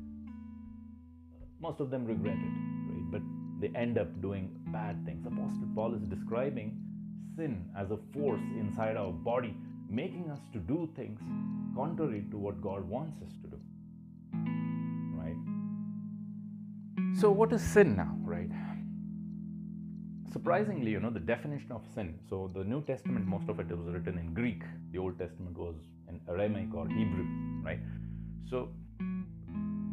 Most 1.60 1.80
of 1.80 1.90
them 1.90 2.06
regret 2.06 2.38
it, 2.38 2.89
they 3.60 3.72
end 3.76 3.98
up 3.98 4.22
doing 4.22 4.50
bad 4.68 5.06
things. 5.06 5.26
Apostle 5.26 5.68
Paul 5.76 5.96
is 5.96 6.04
describing 6.04 6.78
sin 7.36 7.66
as 7.78 7.92
a 7.92 7.98
force 8.14 8.42
inside 8.60 8.98
our 8.98 9.12
body, 9.12 9.56
making 9.90 10.30
us 10.32 10.40
to 10.54 10.60
do 10.60 10.90
things 10.96 11.20
contrary 11.76 12.26
to 12.32 12.38
what 12.38 12.62
God 12.62 12.88
wants 12.88 13.22
us 13.22 13.34
to 13.44 13.50
do. 13.50 13.60
Right? 15.16 15.38
So, 17.20 17.32
what 17.32 17.52
is 17.54 17.62
sin 17.62 17.96
now, 17.96 18.16
right? 18.24 18.50
surprisingly, 20.32 20.92
you 20.92 21.00
know, 21.00 21.10
the 21.10 21.20
definition 21.20 21.72
of 21.72 21.82
sin. 21.94 22.20
So 22.30 22.50
the 22.54 22.64
New 22.64 22.82
Testament, 22.84 23.26
most 23.26 23.50
of 23.50 23.60
it 23.60 23.68
was 23.68 23.94
written 23.94 24.18
in 24.18 24.34
Greek. 24.34 24.62
The 24.92 25.00
Old 25.00 25.18
Testament 25.18 25.58
was 25.58 25.76
in 26.08 26.20
Aramaic 26.28 26.74
or 26.74 26.88
Hebrew, 26.88 27.26
right? 27.64 27.80
So 28.50 28.70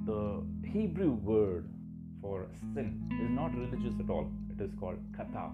the 0.07 0.43
Hebrew 0.65 1.13
word 1.13 1.69
for 2.21 2.47
sin 2.75 3.09
is 3.23 3.31
not 3.31 3.55
religious 3.55 3.95
at 4.01 4.11
all. 4.11 4.31
It 4.51 4.63
is 4.63 4.71
called 4.79 4.99
kata, 5.17 5.51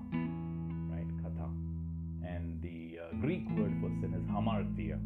right? 0.90 1.11
Kata. 1.23 1.49
And 2.25 2.61
the 2.62 3.00
uh, 3.02 3.16
Greek 3.21 3.49
word 3.50 3.75
for 3.81 3.90
sin 4.00 4.14
is 4.14 4.25
hamartia, 4.31 4.99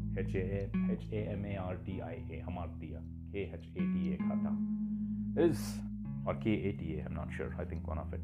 hamartia, 2.47 3.01
K 3.33 3.51
H 3.53 3.67
A 3.75 3.79
T 3.79 4.15
A, 4.15 4.19
kata. 4.29 4.53
Is 5.37 5.59
or 6.27 6.35
K 6.35 6.51
A 6.51 6.73
T 6.73 6.99
A, 6.99 7.07
I'm 7.07 7.15
not 7.15 7.29
sure. 7.37 7.55
I 7.59 7.65
think 7.65 7.87
one 7.87 7.99
of 7.99 8.13
it 8.13 8.21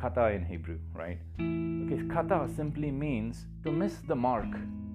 kata 0.00 0.30
in 0.30 0.44
Hebrew, 0.44 0.78
right? 0.94 1.18
Okay, 1.40 2.02
kata 2.12 2.48
simply 2.54 2.90
means 2.90 3.46
to 3.64 3.72
miss 3.72 3.96
the 4.06 4.14
mark. 4.14 4.46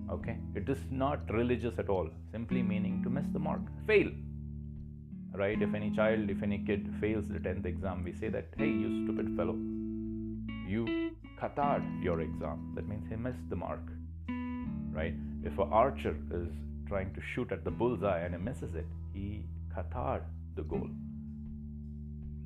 Okay, 0.09 0.37
it 0.55 0.69
is 0.69 0.77
not 0.91 1.19
religious 1.31 1.79
at 1.79 1.89
all, 1.89 2.09
simply 2.31 2.61
meaning 2.61 3.01
to 3.03 3.09
miss 3.09 3.25
the 3.33 3.39
mark, 3.39 3.61
fail. 3.87 4.09
Right? 5.33 5.59
If 5.59 5.73
any 5.73 5.89
child, 5.91 6.29
if 6.29 6.43
any 6.43 6.59
kid 6.59 6.87
fails 7.01 7.25
the 7.27 7.39
10th 7.39 7.65
exam, 7.65 8.03
we 8.03 8.13
say 8.13 8.29
that, 8.29 8.47
hey, 8.57 8.67
you 8.67 9.05
stupid 9.05 9.35
fellow, 9.35 9.55
you 10.67 11.11
katad 11.41 12.03
your 12.03 12.21
exam. 12.21 12.73
That 12.75 12.87
means 12.87 13.07
he 13.09 13.15
missed 13.15 13.49
the 13.49 13.55
mark. 13.55 13.81
Right? 14.91 15.15
If 15.43 15.57
an 15.57 15.69
archer 15.71 16.15
is 16.31 16.49
trying 16.87 17.13
to 17.15 17.21
shoot 17.33 17.51
at 17.51 17.63
the 17.63 17.71
bullseye 17.71 18.19
and 18.19 18.35
he 18.35 18.39
misses 18.39 18.75
it, 18.75 18.85
he 19.13 19.45
katad 19.75 20.21
the 20.55 20.61
goal. 20.61 20.87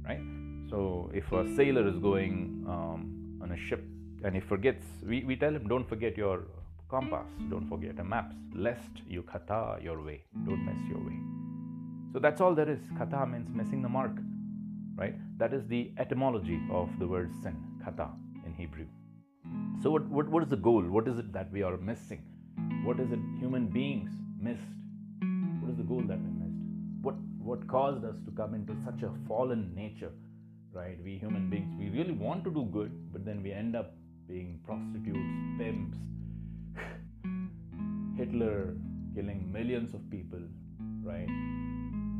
Right? 0.05 0.21
So 0.69 1.11
if 1.13 1.29
a 1.31 1.55
sailor 1.55 1.87
is 1.87 1.97
going 1.99 2.65
um, 2.67 3.39
on 3.41 3.51
a 3.51 3.57
ship 3.57 3.83
and 4.23 4.33
he 4.33 4.41
forgets, 4.41 4.85
we, 5.05 5.23
we 5.23 5.35
tell 5.35 5.53
him, 5.53 5.67
don't 5.67 5.87
forget 5.87 6.17
your 6.17 6.43
compass, 6.89 7.27
don't 7.49 7.67
forget 7.67 7.95
your 7.95 8.05
maps, 8.05 8.35
lest 8.55 9.01
you 9.07 9.23
kata 9.23 9.79
your 9.81 10.01
way, 10.01 10.23
don't 10.45 10.65
miss 10.65 10.89
your 10.89 10.99
way. 10.99 11.26
So 12.13 12.19
that's 12.19 12.41
all 12.41 12.55
there 12.55 12.69
is. 12.69 12.79
Kata 12.97 13.25
means 13.25 13.49
missing 13.53 13.81
the 13.81 13.89
mark, 13.89 14.11
right? 14.95 15.15
That 15.37 15.53
is 15.53 15.67
the 15.67 15.91
etymology 15.97 16.59
of 16.71 16.89
the 16.99 17.07
word 17.07 17.33
sin, 17.43 17.55
kata 17.83 18.09
in 18.45 18.53
Hebrew. 18.53 18.85
So 19.81 19.91
what, 19.91 20.05
what, 20.07 20.29
what 20.29 20.43
is 20.43 20.49
the 20.49 20.57
goal? 20.57 20.83
What 20.83 21.07
is 21.07 21.19
it 21.19 21.31
that 21.33 21.51
we 21.51 21.63
are 21.63 21.77
missing? 21.77 22.23
What 22.83 22.99
is 22.99 23.11
it 23.11 23.19
human 23.39 23.67
beings 23.67 24.11
missed? 24.39 24.61
What 25.61 25.71
is 25.71 25.77
the 25.77 25.83
goal 25.83 26.03
that 26.07 26.19
we 26.19 26.31
missed? 26.31 26.59
What, 27.01 27.15
what 27.39 27.67
caused 27.67 28.03
us 28.03 28.15
to 28.25 28.31
come 28.31 28.53
into 28.53 28.75
such 28.83 29.03
a 29.03 29.11
fallen 29.27 29.73
nature? 29.75 30.11
right? 30.77 30.97
We 31.03 31.17
human 31.17 31.49
beings, 31.49 31.73
we 31.77 31.89
really 31.89 32.13
want 32.13 32.43
to 32.43 32.51
do 32.51 32.67
good, 32.71 32.91
but 33.11 33.25
then 33.25 33.41
we 33.41 33.51
end 33.51 33.75
up 33.75 33.93
being 34.27 34.59
prostitutes, 34.65 35.35
pimps, 35.57 35.97
Hitler 38.17 38.75
killing 39.15 39.51
millions 39.51 39.93
of 39.93 40.09
people, 40.11 40.41
right? 41.03 41.27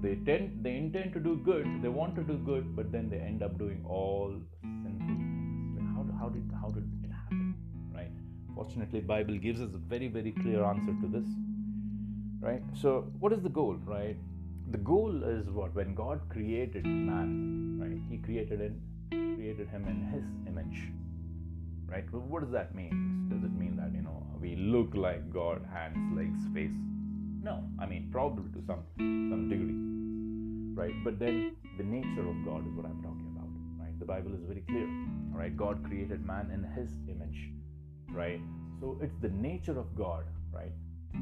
They 0.02 0.16
tend, 0.26 0.64
they 0.64 0.76
intend 0.76 1.14
to 1.14 1.20
do 1.20 1.38
good, 1.44 1.66
they 1.82 1.90
want 1.90 2.16
to 2.16 2.24
do 2.24 2.38
good, 2.38 2.76
but 2.76 2.92
then 2.92 3.10
they 3.10 3.18
end 3.18 3.42
up 3.42 3.58
doing 3.58 3.84
all 3.88 4.34
sinful 4.62 5.08
things. 5.08 5.78
Like 5.78 5.88
how, 5.96 6.06
how 6.20 6.30
did 6.30 6.52
how 6.62 6.70
did 6.70 6.88
it 7.04 7.12
happen, 7.12 7.56
right? 7.94 8.12
Fortunately, 8.56 9.00
Bible 9.00 9.38
gives 9.38 9.62
us 9.62 9.74
a 9.74 9.84
very 9.96 10.08
very 10.08 10.32
clear 10.32 10.64
answer 10.64 10.94
to 11.02 11.08
this, 11.08 11.28
right? 12.40 12.62
So, 12.74 13.12
what 13.20 13.34
is 13.34 13.42
the 13.42 13.50
goal, 13.62 13.78
right? 13.86 14.18
the 14.70 14.78
goal 14.80 15.24
is 15.24 15.46
what 15.58 15.74
when 15.74 15.96
god 15.96 16.20
created 16.32 16.86
man 16.86 17.30
right 17.82 18.02
he 18.10 18.18
created 18.26 18.60
it 18.60 18.74
created 19.36 19.70
him 19.70 19.86
in 19.88 20.02
his 20.14 20.26
image 20.46 20.82
right? 21.88 22.06
Well, 22.12 22.22
what 22.22 22.44
does 22.44 22.52
that 22.52 22.76
mean? 22.76 23.28
Does 23.30 23.44
it 23.44 23.54
mean 23.54 23.78
that 23.78 23.94
you 23.94 24.02
know 24.02 24.24
we 24.40 24.56
look 24.56 24.94
like 24.94 25.32
God, 25.32 25.66
hands, 25.74 25.98
legs, 26.16 26.40
face? 26.54 26.76
No, 27.42 27.64
I 27.80 27.86
mean 27.86 28.10
probably 28.12 28.52
to 28.54 28.66
some 28.66 28.84
some 28.98 29.50
degree, 29.50 29.78
right? 30.82 30.96
But 31.04 31.20
then 31.20 31.56
the 31.78 31.84
nature 31.84 32.28
of 32.28 32.44
God 32.46 32.68
is 32.68 32.74
what 32.74 32.86
I'm 32.86 33.02
talking 33.02 33.30
about, 33.36 33.50
right? 33.80 33.98
The 34.00 34.06
Bible 34.06 34.34
is 34.34 34.42
very 34.48 34.62
clear, 34.68 34.88
right? 35.32 35.56
God 35.56 35.84
created 35.84 36.26
man 36.26 36.52
in 36.52 36.64
His 36.64 36.92
image, 37.08 37.52
right? 38.10 38.42
So 38.80 38.98
it's 39.02 39.16
the 39.22 39.30
nature 39.30 39.78
of 39.80 39.96
God, 39.96 40.26
right? 40.54 40.72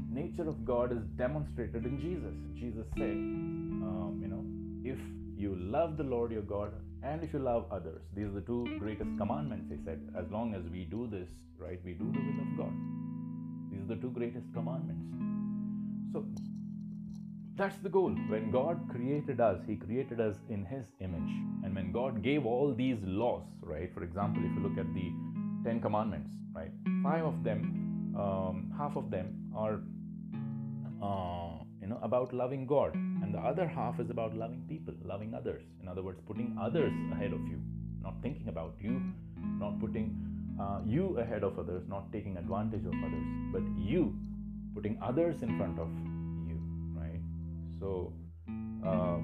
Nature 0.10 0.48
of 0.48 0.66
God 0.66 0.92
is 0.92 1.04
demonstrated 1.18 1.86
in 1.86 2.00
Jesus. 2.00 2.36
Jesus 2.56 2.86
said, 2.98 3.12
um, 3.12 4.20
you 4.22 4.28
know, 4.28 4.44
if 4.84 5.00
you 5.38 5.56
love 5.56 5.98
the 5.98 6.04
Lord 6.04 6.32
your 6.32 6.42
God 6.42 6.72
and 7.04 7.24
if 7.24 7.34
you 7.34 7.40
love 7.40 7.66
others, 7.72 8.02
these 8.16 8.26
are 8.26 8.32
the 8.32 8.42
two 8.42 8.78
greatest 8.80 9.10
commandments, 9.18 9.68
he 9.70 9.78
said. 9.86 10.02
As 10.18 10.26
long 10.32 10.56
as 10.56 10.64
we 10.72 10.86
do 10.86 11.08
this, 11.08 11.30
right, 11.58 11.80
we 11.86 11.94
do 11.94 12.12
the 12.12 12.20
will 12.20 12.42
of 12.42 12.58
God. 12.58 12.74
These 13.72 13.82
are 13.84 13.96
the 13.96 14.02
two 14.02 14.12
greatest 14.12 14.52
commandments. 14.54 15.06
So 16.16 16.26
that's 17.58 17.76
the 17.80 17.90
goal. 17.90 18.12
When 18.30 18.50
God 18.50 18.80
created 18.90 19.42
us, 19.42 19.60
He 19.68 19.76
created 19.76 20.22
us 20.22 20.38
in 20.48 20.64
His 20.64 20.86
image. 21.02 21.34
And 21.66 21.76
when 21.76 21.92
God 21.92 22.24
gave 22.24 22.46
all 22.46 22.74
these 22.74 23.00
laws, 23.04 23.44
right, 23.60 23.94
for 23.94 24.02
example, 24.04 24.42
if 24.46 24.52
you 24.56 24.62
look 24.66 24.78
at 24.78 24.94
the 24.94 25.12
Ten 25.66 25.82
Commandments, 25.82 26.30
right, 26.54 26.72
five 27.04 27.26
of 27.26 27.44
them, 27.44 28.16
um, 28.18 28.72
half 28.78 28.96
of 28.96 29.12
them 29.12 29.52
are, 29.54 29.82
uh, 31.04 31.66
you 31.82 31.88
know, 31.88 32.00
about 32.02 32.34
loving 32.34 32.66
God, 32.66 32.96
and 32.96 33.34
the 33.34 33.40
other 33.40 33.68
half 33.68 34.00
is 34.00 34.10
about 34.10 34.34
loving 34.38 34.64
people, 34.70 34.94
loving 35.04 35.34
others. 35.34 35.64
In 35.82 35.90
other 35.90 36.02
words, 36.02 36.22
putting 36.26 36.58
others 36.58 36.94
ahead 37.12 37.34
of 37.34 37.46
you, 37.46 37.60
not 38.02 38.14
thinking 38.22 38.48
about 38.48 38.76
you, 38.80 39.02
not 39.60 39.82
putting 39.82 40.16
uh, 40.62 40.80
you 40.86 41.18
ahead 41.18 41.44
of 41.44 41.60
others, 41.60 41.84
not 41.90 42.10
taking 42.14 42.38
advantage 42.38 42.86
of 42.86 42.94
others, 43.04 43.26
but 43.52 43.64
you 43.78 44.16
putting 44.76 45.00
others 45.02 45.42
in 45.42 45.58
front 45.58 45.80
of 45.80 45.88
you, 46.48 46.60
right? 47.00 47.22
so, 47.80 48.12
uh, 48.86 49.18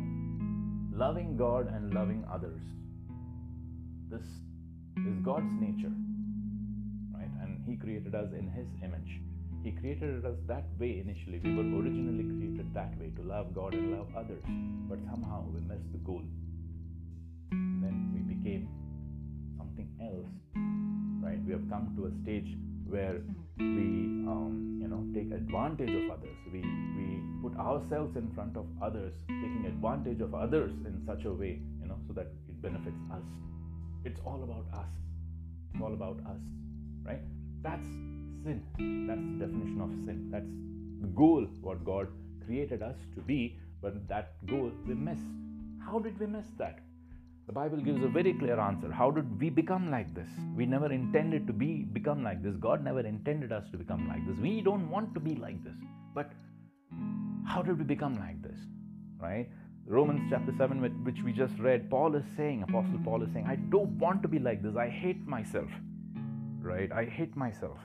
loving 0.97 1.35
God 1.37 1.67
and 1.67 1.93
loving 1.93 2.23
others. 2.31 2.61
This 4.09 4.25
is 5.07 5.19
God's 5.23 5.51
nature, 5.59 5.91
right? 7.13 7.29
And 7.41 7.61
He 7.67 7.75
created 7.75 8.15
us 8.15 8.29
in 8.31 8.47
His 8.47 8.67
image. 8.83 9.19
He 9.63 9.71
created 9.71 10.25
us 10.25 10.37
that 10.47 10.65
way 10.79 11.03
initially. 11.05 11.39
We 11.43 11.55
were 11.55 11.67
originally 11.81 12.23
created 12.23 12.73
that 12.73 12.97
way 12.97 13.11
to 13.15 13.21
love 13.21 13.53
God 13.53 13.73
and 13.73 13.91
love 13.91 14.07
others. 14.17 14.43
But 14.89 14.99
somehow 15.09 15.45
we 15.53 15.61
missed 15.61 15.91
the 15.91 15.99
goal. 15.99 16.23
And 17.51 17.83
then 17.83 18.11
we 18.13 18.21
became 18.33 18.67
something 19.57 19.87
else, 20.01 20.31
right? 21.21 21.39
We 21.45 21.51
have 21.53 21.69
come 21.69 21.93
to 21.97 22.07
a 22.07 22.11
stage 22.23 22.57
where 22.91 23.21
we, 23.57 23.65
um, 24.33 24.79
you 24.81 24.87
know, 24.87 25.01
take 25.13 25.31
advantage 25.31 25.89
of 25.89 26.11
others. 26.11 26.37
We 26.51 26.61
we 26.97 27.21
put 27.41 27.57
ourselves 27.57 28.15
in 28.15 28.29
front 28.35 28.57
of 28.57 28.65
others, 28.81 29.13
taking 29.27 29.65
advantage 29.65 30.21
of 30.21 30.35
others 30.35 30.71
in 30.85 31.01
such 31.05 31.25
a 31.25 31.33
way, 31.33 31.59
you 31.81 31.87
know, 31.87 31.97
so 32.07 32.13
that 32.13 32.27
it 32.49 32.61
benefits 32.61 33.01
us. 33.11 33.23
It's 34.03 34.19
all 34.25 34.43
about 34.43 34.65
us. 34.77 34.91
It's 35.73 35.81
all 35.81 35.93
about 35.93 36.19
us, 36.27 36.41
right? 37.05 37.21
That's 37.63 37.87
sin. 38.43 38.61
That's 39.07 39.21
the 39.21 39.45
definition 39.45 39.81
of 39.81 39.91
sin. 40.05 40.29
That's 40.31 40.51
the 41.01 41.07
goal, 41.15 41.47
what 41.61 41.83
God 41.85 42.07
created 42.45 42.83
us 42.83 42.97
to 43.15 43.21
be, 43.21 43.57
but 43.81 44.07
that 44.09 44.33
goal 44.47 44.71
we 44.87 44.93
missed. 44.93 45.31
How 45.85 45.99
did 45.99 46.19
we 46.19 46.27
miss 46.27 46.45
that? 46.57 46.79
The 47.47 47.53
Bible 47.53 47.77
gives 47.77 48.03
a 48.03 48.07
very 48.07 48.33
clear 48.33 48.59
answer. 48.59 48.91
How 48.91 49.11
did 49.11 49.39
we 49.39 49.49
become 49.49 49.89
like 49.91 50.13
this? 50.13 50.29
We 50.55 50.65
never 50.65 50.91
intended 50.91 51.47
to 51.47 51.53
be 51.53 51.83
become 51.83 52.23
like 52.23 52.41
this. 52.43 52.55
God 52.55 52.83
never 52.83 53.01
intended 53.01 53.51
us 53.51 53.69
to 53.71 53.77
become 53.77 54.07
like 54.07 54.25
this. 54.27 54.37
We 54.37 54.61
don't 54.61 54.89
want 54.89 55.13
to 55.15 55.19
be 55.19 55.35
like 55.35 55.63
this. 55.63 55.75
But 56.13 56.31
how 57.45 57.61
did 57.61 57.77
we 57.77 57.83
become 57.83 58.15
like 58.15 58.41
this? 58.41 58.57
Right? 59.19 59.49
Romans 59.85 60.21
chapter 60.29 60.53
7, 60.57 61.03
which 61.03 61.21
we 61.23 61.33
just 61.33 61.57
read, 61.59 61.89
Paul 61.89 62.15
is 62.15 62.23
saying, 62.37 62.63
Apostle 62.63 62.99
Paul 63.03 63.23
is 63.23 63.29
saying, 63.33 63.47
I 63.47 63.55
don't 63.55 63.97
want 63.99 64.21
to 64.21 64.27
be 64.27 64.39
like 64.39 64.61
this. 64.61 64.75
I 64.75 64.87
hate 64.87 65.25
myself. 65.27 65.69
Right? 66.61 66.91
I 66.91 67.05
hate 67.05 67.35
myself. 67.35 67.79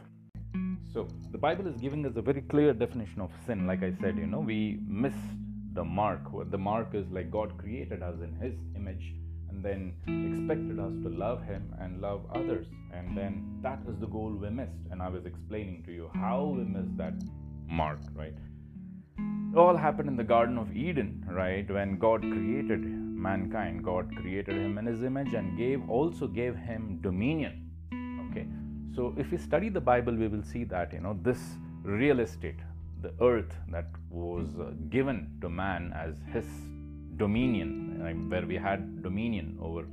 So 0.93 1.09
the 1.33 1.39
Bible 1.39 1.67
is 1.67 1.77
giving 1.81 2.07
us 2.07 2.13
a 2.17 2.23
very 2.23 2.43
clear 2.43 2.73
definition 2.73 3.21
of 3.21 3.31
sin. 3.47 3.67
Like 3.67 3.83
I 3.83 3.93
said, 4.01 4.17
you 4.17 4.27
know, 4.27 4.41
we 4.41 4.79
missed 4.87 5.17
the 5.73 5.85
mark. 5.85 6.21
The 6.51 6.59
mark 6.59 6.95
is 6.95 7.07
like 7.11 7.31
God 7.31 7.59
created 7.59 8.03
us 8.03 8.17
in 8.23 8.35
His 8.37 8.55
image 8.77 9.15
and 9.57 9.65
then 9.65 9.93
expected 10.31 10.79
us 10.79 10.93
to 11.03 11.09
love 11.09 11.43
Him 11.45 11.75
and 11.81 12.01
love 12.01 12.27
others. 12.35 12.67
And 12.93 13.17
then 13.17 13.59
that 13.63 13.81
is 13.89 13.99
the 13.99 14.07
goal 14.07 14.31
we 14.31 14.51
missed. 14.51 14.87
And 14.91 15.03
I 15.03 15.09
was 15.09 15.25
explaining 15.25 15.83
to 15.85 15.93
you 15.93 16.11
how 16.15 16.55
we 16.57 16.65
missed 16.65 16.97
that 16.99 17.15
mark, 17.67 18.01
right? 18.15 18.35
It 19.53 19.59
all 19.59 19.77
happened 19.77 20.09
in 20.09 20.17
the 20.17 20.25
Garden 20.25 20.59
of 20.59 20.77
Eden, 20.77 21.25
right? 21.31 21.69
When 21.71 21.99
God 21.99 22.21
created 22.21 22.85
mankind, 22.85 23.83
God 23.83 24.15
created 24.17 24.57
him 24.57 24.77
in 24.77 24.87
his 24.87 25.03
image 25.03 25.33
and 25.33 25.57
gave 25.57 25.89
also 25.89 26.27
gave 26.27 26.55
him 26.55 26.99
dominion. 27.01 27.71
Okay. 28.31 28.47
So 28.95 29.15
if 29.17 29.31
we 29.31 29.39
study 29.39 29.71
the 29.71 29.81
Bible, 29.81 30.15
we 30.15 30.29
will 30.29 30.43
see 30.43 30.65
that, 30.65 30.93
you 30.93 31.01
know, 31.01 31.19
this 31.23 31.39
real 31.83 32.21
estate, 32.21 32.61
the 33.01 33.13
earth 33.23 33.55
that 33.71 33.87
was 34.11 34.49
uh, 34.61 34.73
given 34.91 35.39
to 35.41 35.49
man 35.49 35.93
as 35.95 36.17
his 36.33 36.45
dominion, 37.17 38.29
where 38.29 38.47
we 38.47 38.57
had 38.57 39.03
dominion 39.03 39.59
over 39.61 39.87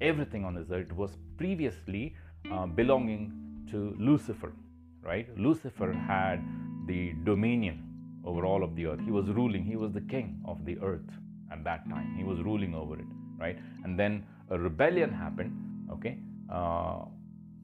everything 0.00 0.44
on 0.44 0.54
this 0.54 0.70
earth, 0.70 0.92
was 0.92 1.16
previously 1.36 2.14
uh, 2.52 2.66
belonging 2.66 3.32
to 3.70 3.94
Lucifer, 3.98 4.52
right? 5.02 5.28
Lucifer 5.38 5.92
had 5.92 6.42
the 6.86 7.12
dominion 7.24 7.86
over 8.24 8.44
all 8.44 8.62
of 8.64 8.74
the 8.76 8.86
earth. 8.86 9.00
He 9.04 9.10
was 9.10 9.28
ruling, 9.28 9.64
he 9.64 9.76
was 9.76 9.92
the 9.92 10.00
king 10.00 10.42
of 10.46 10.64
the 10.64 10.78
earth 10.80 11.08
at 11.52 11.64
that 11.64 11.88
time. 11.88 12.14
He 12.16 12.24
was 12.24 12.40
ruling 12.40 12.74
over 12.74 12.98
it, 12.98 13.06
right? 13.38 13.58
And 13.84 13.98
then 13.98 14.24
a 14.50 14.58
rebellion 14.58 15.12
happened, 15.12 15.52
okay? 15.92 16.18
Uh, 16.52 17.04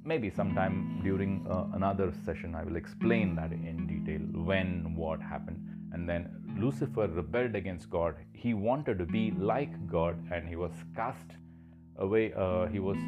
maybe 0.05 0.31
sometime 0.31 1.01
during 1.03 1.47
uh, 1.51 1.67
another 1.75 2.13
session, 2.25 2.55
I 2.55 2.65
will 2.65 2.77
explain 2.77 3.35
that 3.37 3.53
in 3.53 3.87
detail 3.87 4.21
when, 4.45 4.95
what 4.95 5.21
happened. 5.21 5.59
And 5.97 6.07
then 6.07 6.23
Lucifer 6.61 7.07
rebelled 7.09 7.55
against 7.55 7.89
God. 7.89 8.17
He 8.35 8.53
wanted 8.53 8.99
to 8.99 9.07
be 9.07 9.31
like 9.31 9.75
God 9.91 10.23
and 10.31 10.47
he 10.47 10.55
was 10.55 10.73
cast 10.95 11.31
away. 11.97 12.35
Uh, 12.35 12.67
he 12.67 12.81
was, 12.81 12.99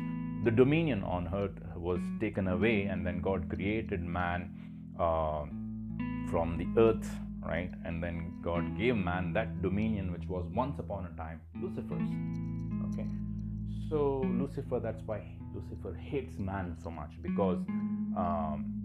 the 0.44 0.50
dominion 0.50 1.02
on 1.02 1.28
earth 1.34 1.58
was 1.76 2.00
taken 2.18 2.48
away, 2.48 2.84
and 2.84 3.06
then 3.06 3.20
God 3.20 3.50
created 3.50 4.00
man 4.02 4.40
uh, 4.98 5.44
from 6.30 6.56
the 6.56 6.80
earth 6.80 7.06
right? 7.40 7.70
And 7.84 8.02
then 8.02 8.40
God 8.42 8.76
gave 8.76 8.96
man 8.96 9.32
that 9.32 9.62
dominion 9.62 10.12
which 10.12 10.26
was 10.28 10.44
once 10.54 10.78
upon 10.78 11.06
a 11.06 11.16
time 11.16 11.40
Lucifer's. 11.62 12.10
Okay, 12.88 13.06
so 13.88 14.22
Lucifer, 14.40 14.80
that's 14.80 15.02
why 15.06 15.22
Lucifer 15.54 15.94
hates 15.94 16.38
man 16.38 16.76
so 16.82 16.90
much 16.90 17.12
because 17.22 17.58
um, 18.16 18.77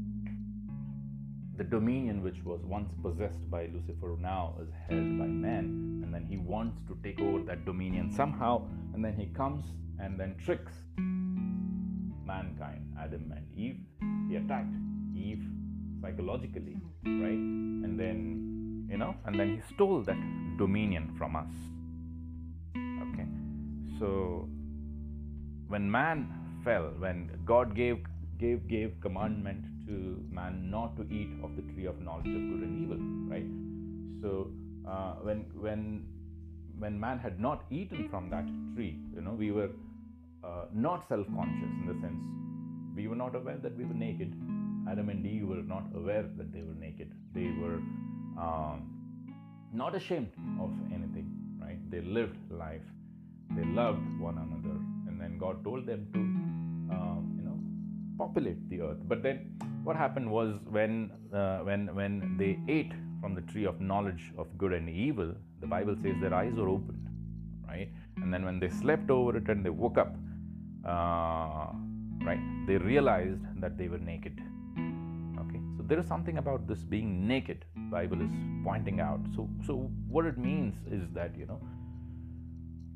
the 1.55 1.63
dominion 1.63 2.23
which 2.23 2.43
was 2.43 2.61
once 2.63 2.91
possessed 3.01 3.49
by 3.49 3.67
Lucifer 3.67 4.15
now 4.19 4.55
is 4.61 4.69
held 4.89 5.19
by 5.19 5.27
man, 5.27 6.01
and 6.03 6.13
then 6.13 6.25
he 6.25 6.37
wants 6.37 6.81
to 6.87 6.97
take 7.03 7.19
over 7.19 7.43
that 7.43 7.63
dominion 7.65 8.11
somehow, 8.11 8.65
and 8.93 9.05
then 9.05 9.15
he 9.15 9.27
comes 9.27 9.65
and 9.99 10.19
then 10.19 10.35
tricks 10.43 10.73
mankind, 12.25 12.81
Adam 12.99 13.31
and 13.35 13.45
Eve. 13.55 13.79
He 14.29 14.37
attacked 14.37 14.73
Eve 15.15 15.45
psychologically, 16.01 16.77
right? 17.05 17.43
And 17.85 17.99
then 17.99 18.87
you 18.89 18.97
know, 18.97 19.15
and 19.25 19.39
then 19.39 19.55
he 19.55 19.73
stole 19.73 20.01
that 20.03 20.17
dominion 20.57 21.13
from 21.17 21.35
us. 21.35 21.53
Okay, 22.75 23.27
so 23.99 24.47
when 25.67 25.89
man 25.89 26.31
fell, 26.63 26.93
when 26.97 27.29
God 27.45 27.75
gave 27.75 27.99
gave 28.39 28.67
gave 28.67 28.99
commandment 29.01 29.65
to 29.87 30.23
man 30.31 30.69
not 30.69 30.95
to 30.97 31.03
eat 31.03 31.29
of 31.43 31.55
the 31.55 31.61
tree 31.73 31.85
of 31.85 31.99
knowledge 32.01 32.27
of 32.27 32.43
good 32.51 32.63
and 32.67 32.83
evil, 32.83 32.99
right? 33.33 33.49
So 34.21 34.51
uh, 34.89 35.15
when 35.27 35.45
when 35.67 36.05
when 36.79 36.99
man 36.99 37.19
had 37.19 37.39
not 37.39 37.65
eaten 37.69 38.09
from 38.09 38.29
that 38.29 38.45
tree, 38.75 38.99
you 39.15 39.21
know, 39.21 39.31
we 39.31 39.51
were 39.51 39.69
uh, 40.43 40.65
not 40.73 41.07
self-conscious 41.07 41.71
in 41.81 41.87
the 41.87 42.01
sense 42.01 42.33
we 42.95 43.07
were 43.07 43.15
not 43.15 43.35
aware 43.35 43.57
that 43.57 43.75
we 43.77 43.85
were 43.85 43.93
naked. 43.93 44.33
Adam 44.89 45.09
and 45.09 45.25
Eve 45.25 45.47
were 45.47 45.63
not 45.75 45.85
aware 45.95 46.23
that 46.37 46.51
they 46.53 46.61
were 46.61 46.75
naked. 46.79 47.11
They 47.33 47.49
were 47.61 47.79
um, 48.37 48.89
not 49.73 49.95
ashamed 49.95 50.31
of 50.59 50.71
anything, 50.93 51.31
right? 51.59 51.79
They 51.89 52.01
lived 52.01 52.37
life, 52.51 52.81
they 53.55 53.63
loved 53.63 54.19
one 54.19 54.37
another, 54.37 54.77
and 55.07 55.19
then 55.19 55.37
God 55.37 55.63
told 55.63 55.85
them 55.85 56.07
to, 56.13 56.19
um, 56.95 57.33
you 57.37 57.43
know, 57.43 57.57
populate 58.17 58.69
the 58.69 58.81
earth. 58.81 58.97
But 59.07 59.23
then, 59.23 59.57
what 59.83 59.95
happened 59.95 60.29
was 60.29 60.55
when 60.69 61.11
uh, 61.33 61.59
when 61.59 61.93
when 61.95 62.37
they 62.37 62.57
ate 62.71 62.93
from 63.21 63.35
the 63.35 63.41
tree 63.41 63.65
of 63.65 63.81
knowledge 63.81 64.31
of 64.37 64.57
good 64.57 64.73
and 64.73 64.89
evil, 64.89 65.33
the 65.61 65.67
Bible 65.67 65.95
says 66.01 66.15
their 66.21 66.33
eyes 66.33 66.53
were 66.55 66.69
opened, 66.69 67.07
right? 67.67 67.89
And 68.17 68.33
then 68.33 68.45
when 68.45 68.59
they 68.59 68.69
slept 68.69 69.09
over 69.09 69.37
it 69.37 69.47
and 69.47 69.65
they 69.65 69.69
woke 69.69 69.97
up, 69.97 70.15
uh, 70.85 71.67
right? 72.25 72.39
They 72.67 72.77
realized 72.77 73.43
that 73.59 73.77
they 73.77 73.87
were 73.87 73.97
naked. 73.97 74.41
Okay, 75.43 75.59
so 75.77 75.83
there 75.87 75.99
is 75.99 76.07
something 76.07 76.37
about 76.37 76.67
this 76.67 76.83
being 76.83 77.27
naked. 77.27 77.65
Bible 77.91 78.21
is 78.21 78.31
pointing 78.63 78.99
out. 78.99 79.21
So, 79.35 79.49
so 79.65 79.89
what 80.07 80.25
it 80.25 80.37
means 80.37 80.75
is 80.91 81.03
that 81.13 81.37
you 81.37 81.45
know, 81.45 81.61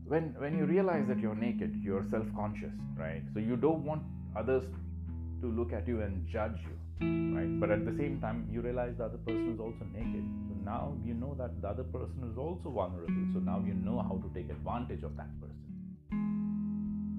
when 0.05 0.35
when 0.39 0.57
you 0.57 0.65
realize 0.65 1.07
that 1.07 1.19
you're 1.19 1.35
naked, 1.35 1.75
you're 1.81 2.05
self-conscious, 2.09 2.73
right? 2.97 3.23
So 3.33 3.39
you 3.39 3.57
don't 3.57 3.83
want 3.83 4.03
others 4.35 4.63
to 5.41 5.47
look 5.47 5.73
at 5.73 5.87
you 5.87 6.01
and 6.01 6.27
judge 6.27 6.59
you, 6.63 7.05
right? 7.35 7.59
But 7.59 7.71
at 7.71 7.85
the 7.85 7.95
same 7.97 8.19
time, 8.19 8.47
you 8.51 8.61
realize 8.61 8.95
the 8.97 9.05
other 9.05 9.17
person 9.17 9.53
is 9.53 9.59
also 9.59 9.85
naked. 9.93 10.25
So 10.47 10.55
now 10.63 10.95
you 11.05 11.13
know 11.13 11.35
that 11.37 11.61
the 11.61 11.67
other 11.67 11.83
person 11.83 12.29
is 12.31 12.37
also 12.37 12.69
vulnerable. 12.69 13.27
So 13.33 13.39
now 13.39 13.63
you 13.65 13.73
know 13.73 13.99
how 13.99 14.21
to 14.23 14.31
take 14.33 14.49
advantage 14.49 15.03
of 15.03 15.15
that 15.17 15.29
person, 15.39 15.67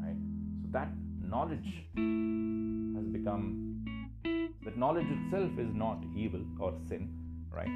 right? 0.02 0.16
So 0.62 0.68
that 0.72 0.90
knowledge 1.22 1.86
has 2.96 3.06
become 3.12 3.68
that 4.64 4.76
knowledge 4.76 5.06
itself 5.08 5.50
is 5.58 5.72
not 5.74 5.98
evil 6.14 6.44
or 6.60 6.74
sin, 6.88 7.08
right? 7.50 7.70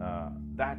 Uh, 0.00 0.30
that 0.56 0.78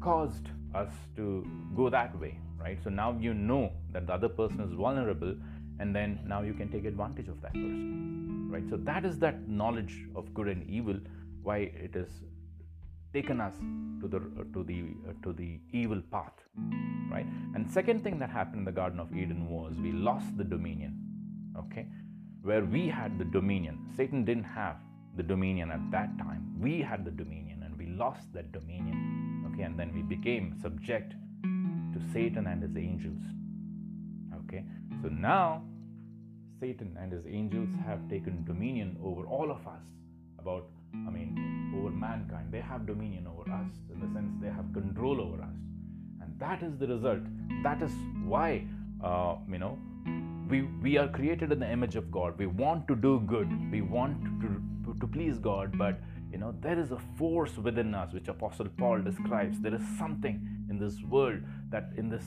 caused 0.00 0.48
us 0.74 0.92
to 1.16 1.46
go 1.76 1.88
that 1.90 2.18
way, 2.18 2.38
right? 2.58 2.78
So 2.82 2.90
now 2.90 3.16
you 3.20 3.34
know 3.34 3.72
that 3.92 4.06
the 4.06 4.14
other 4.14 4.28
person 4.28 4.60
is 4.60 4.72
vulnerable, 4.72 5.34
and 5.80 5.94
then 5.94 6.20
now 6.26 6.42
you 6.42 6.54
can 6.54 6.70
take 6.70 6.84
advantage 6.84 7.28
of 7.28 7.40
that 7.42 7.52
person, 7.52 8.48
right? 8.50 8.68
So 8.68 8.76
that 8.78 9.04
is 9.04 9.18
that 9.18 9.48
knowledge 9.48 10.04
of 10.14 10.32
good 10.34 10.48
and 10.48 10.68
evil, 10.68 10.98
why 11.42 11.58
it 11.58 11.94
has 11.94 12.08
taken 13.12 13.40
us 13.40 13.54
to 14.00 14.08
the 14.08 14.20
to 14.52 14.62
the 14.64 14.84
uh, 15.08 15.12
to 15.22 15.32
the 15.32 15.60
evil 15.72 16.02
path, 16.10 16.38
right? 17.10 17.26
And 17.54 17.70
second 17.70 18.02
thing 18.02 18.18
that 18.18 18.30
happened 18.30 18.60
in 18.60 18.64
the 18.64 18.72
Garden 18.72 19.00
of 19.00 19.16
Eden 19.16 19.48
was 19.48 19.76
we 19.76 19.92
lost 19.92 20.36
the 20.36 20.44
dominion 20.44 21.06
okay 21.58 21.86
where 22.42 22.64
we 22.64 22.88
had 22.88 23.18
the 23.18 23.24
dominion 23.24 23.78
satan 23.96 24.24
didn't 24.24 24.44
have 24.44 24.76
the 25.16 25.22
dominion 25.22 25.70
at 25.70 25.90
that 25.90 26.10
time 26.18 26.42
we 26.60 26.80
had 26.80 27.04
the 27.04 27.10
dominion 27.10 27.62
and 27.64 27.76
we 27.78 27.86
lost 27.86 28.32
that 28.32 28.52
dominion 28.52 29.48
okay 29.48 29.62
and 29.62 29.78
then 29.78 29.92
we 29.94 30.02
became 30.02 30.54
subject 30.60 31.14
to 31.94 32.00
satan 32.12 32.46
and 32.46 32.62
his 32.62 32.76
angels 32.76 33.22
okay 34.38 34.64
so 35.02 35.08
now 35.08 35.62
satan 36.60 36.96
and 37.00 37.12
his 37.12 37.26
angels 37.26 37.68
have 37.84 38.08
taken 38.08 38.44
dominion 38.44 38.96
over 39.02 39.26
all 39.26 39.50
of 39.50 39.66
us 39.66 39.84
about 40.38 40.68
i 41.06 41.10
mean 41.10 41.30
over 41.78 41.90
mankind 41.90 42.46
they 42.50 42.60
have 42.60 42.86
dominion 42.86 43.26
over 43.26 43.50
us 43.52 43.72
in 43.92 44.00
the 44.00 44.10
sense 44.14 44.32
they 44.40 44.52
have 44.58 44.72
control 44.72 45.20
over 45.20 45.42
us 45.42 45.58
and 46.22 46.38
that 46.38 46.62
is 46.62 46.78
the 46.78 46.86
result 46.86 47.20
that 47.62 47.82
is 47.82 47.92
why 48.24 48.64
uh, 49.04 49.34
you 49.50 49.58
know 49.58 49.78
we, 50.48 50.62
we 50.82 50.96
are 50.96 51.08
created 51.08 51.52
in 51.52 51.58
the 51.58 51.70
image 51.70 51.96
of 51.96 52.10
God. 52.10 52.38
We 52.38 52.46
want 52.46 52.86
to 52.88 52.94
do 52.94 53.20
good. 53.26 53.48
We 53.70 53.80
want 53.80 54.22
to, 54.40 54.94
to 55.00 55.06
please 55.06 55.38
God, 55.38 55.76
but 55.76 56.00
you 56.30 56.38
know 56.38 56.54
there 56.60 56.78
is 56.78 56.92
a 56.92 56.98
force 57.18 57.56
within 57.56 57.94
us 57.94 58.12
which 58.12 58.28
Apostle 58.28 58.68
Paul 58.78 59.02
describes. 59.02 59.58
There 59.60 59.74
is 59.74 59.82
something 59.98 60.66
in 60.70 60.78
this 60.78 61.02
world 61.02 61.40
that 61.70 61.90
in 61.96 62.08
this 62.08 62.24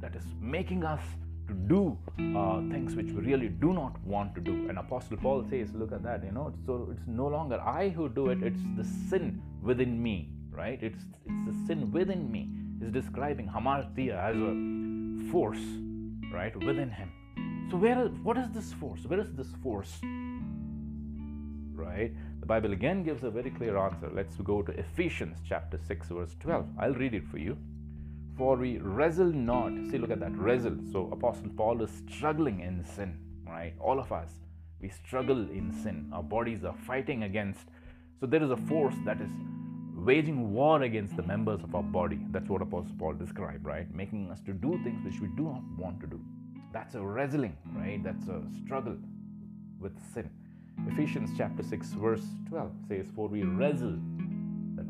that 0.00 0.14
is 0.14 0.24
making 0.40 0.84
us 0.84 1.02
to 1.48 1.54
do 1.54 1.98
uh, 2.36 2.60
things 2.70 2.94
which 2.94 3.06
we 3.06 3.20
really 3.22 3.48
do 3.48 3.72
not 3.72 4.00
want 4.04 4.34
to 4.34 4.40
do. 4.40 4.68
And 4.68 4.78
Apostle 4.78 5.16
Paul 5.16 5.44
says, 5.50 5.74
look 5.74 5.92
at 5.92 6.02
that, 6.02 6.24
you 6.24 6.32
know, 6.32 6.52
so 6.66 6.88
it's 6.92 7.06
no 7.06 7.26
longer 7.26 7.60
I 7.60 7.88
who 7.88 8.08
do 8.08 8.30
it, 8.30 8.42
it's 8.42 8.60
the 8.76 8.84
sin 8.84 9.42
within 9.62 10.02
me, 10.02 10.30
right? 10.50 10.78
It's 10.82 11.04
it's 11.26 11.44
the 11.46 11.66
sin 11.66 11.90
within 11.90 12.30
me. 12.30 12.50
He's 12.80 12.92
describing 12.92 13.48
hamartia 13.48 14.16
as 14.30 14.36
a 14.36 15.30
force, 15.32 15.64
right, 16.32 16.54
within 16.64 16.90
him. 16.90 17.10
So 17.70 17.76
where 17.76 18.06
what 18.28 18.36
is 18.38 18.50
this 18.50 18.72
force? 18.74 19.04
Where 19.06 19.20
is 19.20 19.32
this 19.34 19.48
force? 19.62 19.98
Right? 21.74 22.12
The 22.40 22.46
Bible 22.46 22.72
again 22.72 23.02
gives 23.04 23.24
a 23.24 23.30
very 23.30 23.50
clear 23.50 23.76
answer. 23.76 24.10
Let's 24.12 24.36
go 24.36 24.62
to 24.62 24.72
Ephesians 24.72 25.38
chapter 25.48 25.78
6 25.86 26.08
verse 26.08 26.34
12. 26.40 26.66
I'll 26.78 26.94
read 26.94 27.14
it 27.14 27.26
for 27.28 27.38
you. 27.38 27.56
For 28.38 28.56
we 28.56 28.78
wrestle 28.78 29.32
not. 29.32 29.72
See, 29.90 29.98
look 29.98 30.12
at 30.12 30.20
that. 30.20 30.38
Wrestle. 30.38 30.76
So 30.92 31.10
Apostle 31.10 31.50
Paul 31.56 31.82
is 31.82 31.90
struggling 32.06 32.60
in 32.60 32.84
sin, 32.84 33.18
right? 33.44 33.74
All 33.80 33.98
of 33.98 34.12
us. 34.12 34.30
We 34.80 34.90
struggle 34.90 35.50
in 35.50 35.72
sin. 35.82 36.08
Our 36.14 36.22
bodies 36.22 36.64
are 36.64 36.76
fighting 36.86 37.24
against. 37.24 37.66
So 38.20 38.26
there 38.26 38.42
is 38.42 38.52
a 38.52 38.56
force 38.56 38.94
that 39.04 39.20
is 39.20 39.30
waging 39.96 40.52
war 40.52 40.82
against 40.82 41.16
the 41.16 41.24
members 41.24 41.64
of 41.64 41.74
our 41.74 41.82
body. 41.82 42.20
That's 42.30 42.48
what 42.48 42.62
Apostle 42.62 42.94
Paul 42.96 43.14
described, 43.14 43.64
right? 43.64 43.92
Making 43.92 44.30
us 44.30 44.40
to 44.42 44.52
do 44.52 44.78
things 44.84 45.04
which 45.04 45.20
we 45.20 45.26
do 45.36 45.42
not 45.42 45.62
want 45.76 46.00
to 46.00 46.06
do. 46.06 46.20
That's 46.72 46.94
a 46.94 47.02
wrestling, 47.04 47.56
right? 47.74 48.00
That's 48.04 48.28
a 48.28 48.40
struggle 48.64 48.96
with 49.80 49.92
sin. 50.14 50.30
Ephesians 50.86 51.30
chapter 51.36 51.64
6, 51.64 51.88
verse 51.94 52.24
12 52.48 52.72
says, 52.88 53.06
For 53.16 53.26
we 53.26 53.42
wrestle, 53.42 53.98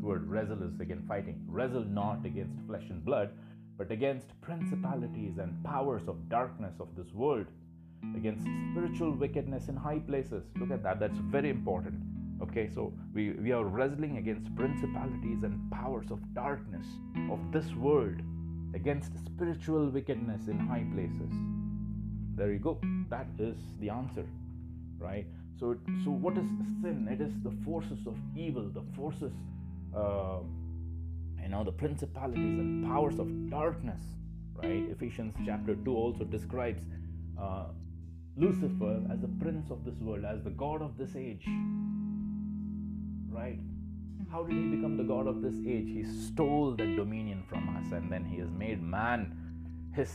word 0.01 0.27
wrestle 0.27 0.63
is 0.63 0.79
again 0.79 1.03
fighting, 1.07 1.41
wrestle 1.47 1.83
not 1.83 2.25
against 2.25 2.59
flesh 2.67 2.85
and 2.89 3.03
blood, 3.03 3.31
but 3.77 3.91
against 3.91 4.27
principalities 4.41 5.37
and 5.37 5.63
powers 5.63 6.07
of 6.07 6.29
darkness 6.29 6.75
of 6.79 6.87
this 6.95 7.13
world, 7.13 7.45
against 8.15 8.45
spiritual 8.71 9.11
wickedness 9.11 9.67
in 9.67 9.75
high 9.75 9.99
places. 9.99 10.43
Look 10.57 10.71
at 10.71 10.83
that, 10.83 10.99
that's 10.99 11.17
very 11.17 11.49
important. 11.49 12.01
Okay, 12.41 12.69
so 12.73 12.93
we, 13.13 13.31
we 13.31 13.51
are 13.51 13.65
wrestling 13.65 14.17
against 14.17 14.55
principalities 14.55 15.43
and 15.43 15.71
powers 15.71 16.09
of 16.09 16.19
darkness 16.33 16.85
of 17.29 17.39
this 17.51 17.73
world, 17.75 18.21
against 18.73 19.11
spiritual 19.25 19.89
wickedness 19.89 20.47
in 20.47 20.57
high 20.57 20.85
places. 20.93 21.33
There 22.35 22.53
you 22.53 22.59
go. 22.59 22.79
That 23.09 23.27
is 23.37 23.57
the 23.79 23.89
answer 23.89 24.25
right? 24.99 25.25
So 25.59 25.75
so 26.03 26.11
what 26.11 26.37
is 26.37 26.47
sin? 26.81 27.07
It 27.09 27.21
is 27.21 27.33
the 27.43 27.51
forces 27.65 28.05
of 28.05 28.15
evil 28.35 28.69
the 28.69 28.83
forces 28.95 29.33
uh, 29.95 30.39
you 31.41 31.49
know 31.49 31.63
the 31.63 31.71
principalities 31.71 32.59
and 32.59 32.85
powers 32.85 33.19
of 33.19 33.49
darkness 33.49 34.01
right? 34.55 34.83
Ephesians 34.91 35.35
chapter 35.45 35.75
2 35.75 35.95
also 35.95 36.23
describes 36.23 36.83
uh, 37.41 37.65
lucifer 38.35 39.01
as 39.11 39.19
the 39.21 39.27
prince 39.39 39.71
of 39.71 39.83
this 39.85 39.95
world 39.99 40.25
as 40.25 40.43
the 40.43 40.49
god 40.51 40.81
of 40.81 40.97
this 40.97 41.15
age 41.15 41.45
right? 43.29 43.59
How 44.31 44.43
did 44.43 44.55
he 44.55 44.75
become 44.75 44.95
the 44.95 45.03
god 45.03 45.27
of 45.27 45.41
this 45.41 45.55
age? 45.65 45.87
He 45.87 46.03
stole 46.03 46.75
the 46.75 46.95
dominion 46.95 47.43
from 47.49 47.75
us 47.77 47.91
and 47.91 48.11
then 48.11 48.25
he 48.25 48.37
has 48.37 48.49
made 48.51 48.81
man 48.81 49.35
his 49.93 50.11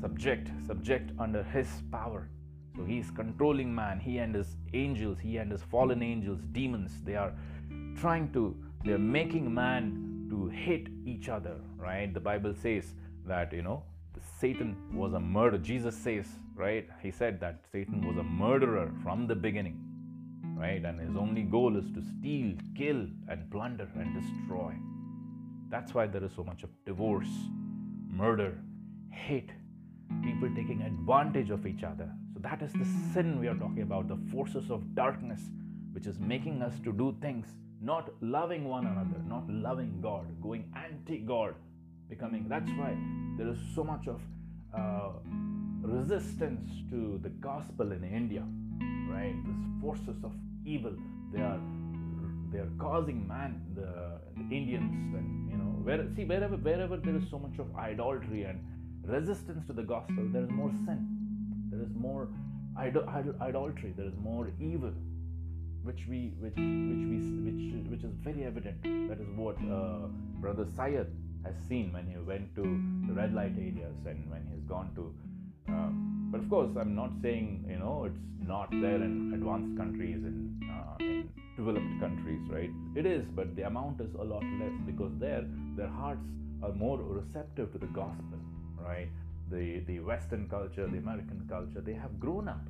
subject, 0.00 0.50
subject 0.66 1.12
under 1.18 1.42
his 1.42 1.68
power. 1.92 2.28
So 2.76 2.84
he's 2.84 3.10
controlling 3.10 3.74
man, 3.74 4.00
he 4.00 4.18
and 4.18 4.34
his 4.34 4.56
angels, 4.72 5.18
he 5.20 5.36
and 5.36 5.52
his 5.52 5.62
fallen 5.62 6.02
angels, 6.02 6.40
demons, 6.52 7.02
they 7.04 7.14
are 7.16 7.32
trying 7.96 8.32
to, 8.32 8.56
they're 8.84 8.98
making 8.98 9.52
man 9.52 10.26
to 10.28 10.48
hate 10.48 10.88
each 11.06 11.28
other, 11.28 11.56
right? 11.76 12.12
The 12.12 12.20
Bible 12.20 12.54
says 12.54 12.94
that, 13.26 13.52
you 13.52 13.62
know, 13.62 13.82
Satan 14.38 14.76
was 14.92 15.14
a 15.14 15.20
murderer. 15.20 15.58
Jesus 15.58 15.96
says, 15.96 16.26
right? 16.54 16.88
He 17.02 17.10
said 17.10 17.40
that 17.40 17.60
Satan 17.72 18.06
was 18.06 18.18
a 18.18 18.22
murderer 18.22 18.92
from 19.02 19.26
the 19.26 19.34
beginning, 19.34 19.78
right? 20.56 20.84
And 20.84 21.00
his 21.00 21.16
only 21.16 21.42
goal 21.42 21.76
is 21.76 21.90
to 21.92 22.02
steal, 22.02 22.54
kill, 22.76 23.06
and 23.28 23.50
plunder 23.50 23.88
and 23.96 24.14
destroy. 24.20 24.74
That's 25.70 25.94
why 25.94 26.06
there 26.06 26.22
is 26.22 26.32
so 26.36 26.44
much 26.44 26.62
of 26.62 26.70
divorce, 26.84 27.28
murder, 28.08 28.58
hate, 29.10 29.50
people 30.22 30.48
taking 30.54 30.82
advantage 30.82 31.50
of 31.50 31.66
each 31.66 31.82
other. 31.84 32.10
So 32.34 32.40
that 32.40 32.60
is 32.60 32.72
the 32.74 32.86
sin 33.14 33.40
we 33.40 33.48
are 33.48 33.56
talking 33.56 33.82
about, 33.82 34.08
the 34.08 34.18
forces 34.30 34.70
of 34.70 34.94
darkness, 34.94 35.40
which 35.92 36.06
is 36.06 36.18
making 36.18 36.60
us 36.60 36.78
to 36.80 36.92
do 36.92 37.16
things 37.22 37.46
not 37.84 38.10
loving 38.22 38.64
one 38.68 38.86
another, 38.86 39.18
not 39.28 39.48
loving 39.48 40.00
God, 40.00 40.26
going 40.42 40.64
anti 40.74 41.18
God, 41.18 41.54
becoming. 42.08 42.46
That's 42.48 42.70
why 42.78 42.96
there 43.36 43.48
is 43.48 43.58
so 43.74 43.84
much 43.84 44.08
of 44.08 44.20
uh, 44.76 45.10
resistance 45.82 46.70
to 46.90 47.20
the 47.22 47.28
gospel 47.28 47.92
in 47.92 48.02
India, 48.04 48.42
right? 49.10 49.36
These 49.44 49.64
forces 49.82 50.24
of 50.24 50.32
evil, 50.64 50.96
they 51.32 51.40
are 51.40 51.60
they 52.50 52.60
are 52.60 52.70
causing 52.78 53.26
man, 53.26 53.60
the, 53.74 54.20
the 54.36 54.56
Indians, 54.56 55.14
and 55.14 55.50
you 55.50 55.56
know, 55.58 55.70
where 55.82 56.06
see 56.16 56.24
wherever 56.24 56.56
wherever 56.56 56.96
there 56.96 57.16
is 57.16 57.28
so 57.30 57.38
much 57.38 57.58
of 57.58 57.74
idolatry 57.76 58.44
and 58.44 58.64
resistance 59.04 59.66
to 59.66 59.72
the 59.72 59.82
gospel, 59.82 60.24
there 60.32 60.44
is 60.44 60.50
more 60.50 60.70
sin, 60.86 61.00
there 61.70 61.82
is 61.82 61.94
more 61.94 62.28
idol- 62.78 63.08
idol- 63.08 63.36
idolatry, 63.42 63.92
there 63.96 64.06
is 64.06 64.16
more 64.16 64.50
evil, 64.58 64.92
which 65.84 66.06
we, 66.08 66.32
which, 66.40 66.54
which 66.56 67.04
we, 67.10 67.18
which, 67.46 67.90
which 67.90 68.04
is 68.04 68.14
very 68.22 68.44
evident. 68.44 68.82
That 69.08 69.20
is 69.20 69.28
what 69.36 69.56
uh, 69.70 70.08
Brother 70.40 70.66
Syed 70.76 71.06
has 71.44 71.54
seen 71.68 71.92
when 71.92 72.06
he 72.06 72.16
went 72.18 72.54
to 72.56 72.62
the 73.06 73.12
red 73.12 73.34
light 73.34 73.54
areas 73.56 73.94
and 74.06 74.30
when 74.30 74.46
he's 74.50 74.64
gone 74.64 74.90
to. 74.96 75.14
Uh, 75.72 75.90
but 76.32 76.40
of 76.40 76.50
course, 76.50 76.70
I'm 76.80 76.94
not 76.94 77.12
saying 77.22 77.64
you 77.68 77.78
know 77.78 78.04
it's 78.04 78.24
not 78.40 78.70
there 78.70 79.02
in 79.02 79.32
advanced 79.34 79.76
countries 79.76 80.24
and 80.24 80.62
uh, 80.70 80.96
in 81.00 81.30
developed 81.56 82.00
countries, 82.00 82.40
right? 82.50 82.70
It 82.96 83.06
is, 83.06 83.24
but 83.34 83.54
the 83.56 83.62
amount 83.62 84.00
is 84.00 84.14
a 84.14 84.24
lot 84.24 84.44
less 84.60 84.72
because 84.86 85.12
there 85.18 85.44
their 85.76 85.88
hearts 85.88 86.26
are 86.62 86.72
more 86.72 86.98
receptive 86.98 87.72
to 87.72 87.78
the 87.78 87.86
gospel 87.86 88.38
right? 88.84 89.08
The, 89.50 89.80
the 89.86 90.00
Western 90.00 90.48
culture, 90.48 90.86
the 90.86 90.98
American 90.98 91.46
culture, 91.48 91.80
they 91.80 91.94
have 91.94 92.18
grown 92.20 92.48
up 92.48 92.66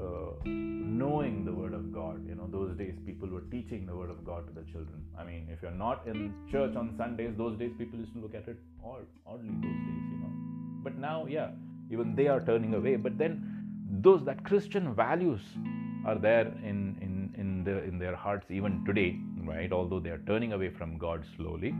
uh, 0.00 0.30
knowing 0.44 1.44
the 1.44 1.52
word 1.52 1.74
of 1.74 1.92
God. 1.92 2.26
You 2.26 2.34
know, 2.34 2.48
those 2.50 2.76
days 2.76 2.94
people 3.06 3.28
were 3.28 3.42
teaching 3.50 3.86
the 3.86 3.94
word 3.94 4.10
of 4.10 4.24
God 4.24 4.46
to 4.48 4.52
the 4.52 4.64
children. 4.72 5.02
I 5.18 5.24
mean, 5.24 5.48
if 5.50 5.62
you're 5.62 5.70
not 5.70 6.06
in 6.06 6.32
church 6.50 6.76
on 6.76 6.94
Sundays, 6.96 7.34
those 7.36 7.58
days 7.58 7.72
people 7.78 7.98
used 7.98 8.12
to 8.14 8.20
look 8.20 8.34
at 8.34 8.48
it 8.48 8.58
odd, 8.84 9.06
oddly. 9.26 9.48
Those 9.48 9.80
days, 9.86 10.04
you 10.12 10.18
know. 10.20 10.32
But 10.82 10.96
now, 10.96 11.26
yeah, 11.26 11.50
even 11.90 12.14
they 12.14 12.28
are 12.28 12.40
turning 12.40 12.74
away. 12.74 12.96
But 12.96 13.18
then, 13.18 13.42
those 14.00 14.24
that 14.24 14.44
Christian 14.44 14.94
values 14.94 15.40
are 16.06 16.18
there 16.18 16.46
in 16.64 16.96
in 17.00 17.34
in 17.36 17.64
the 17.64 17.82
in 17.84 17.98
their 17.98 18.16
hearts 18.16 18.46
even 18.50 18.84
today, 18.84 19.18
right? 19.44 19.72
Although 19.72 20.00
they 20.00 20.10
are 20.10 20.22
turning 20.26 20.52
away 20.52 20.70
from 20.70 20.98
God 20.98 21.24
slowly, 21.36 21.74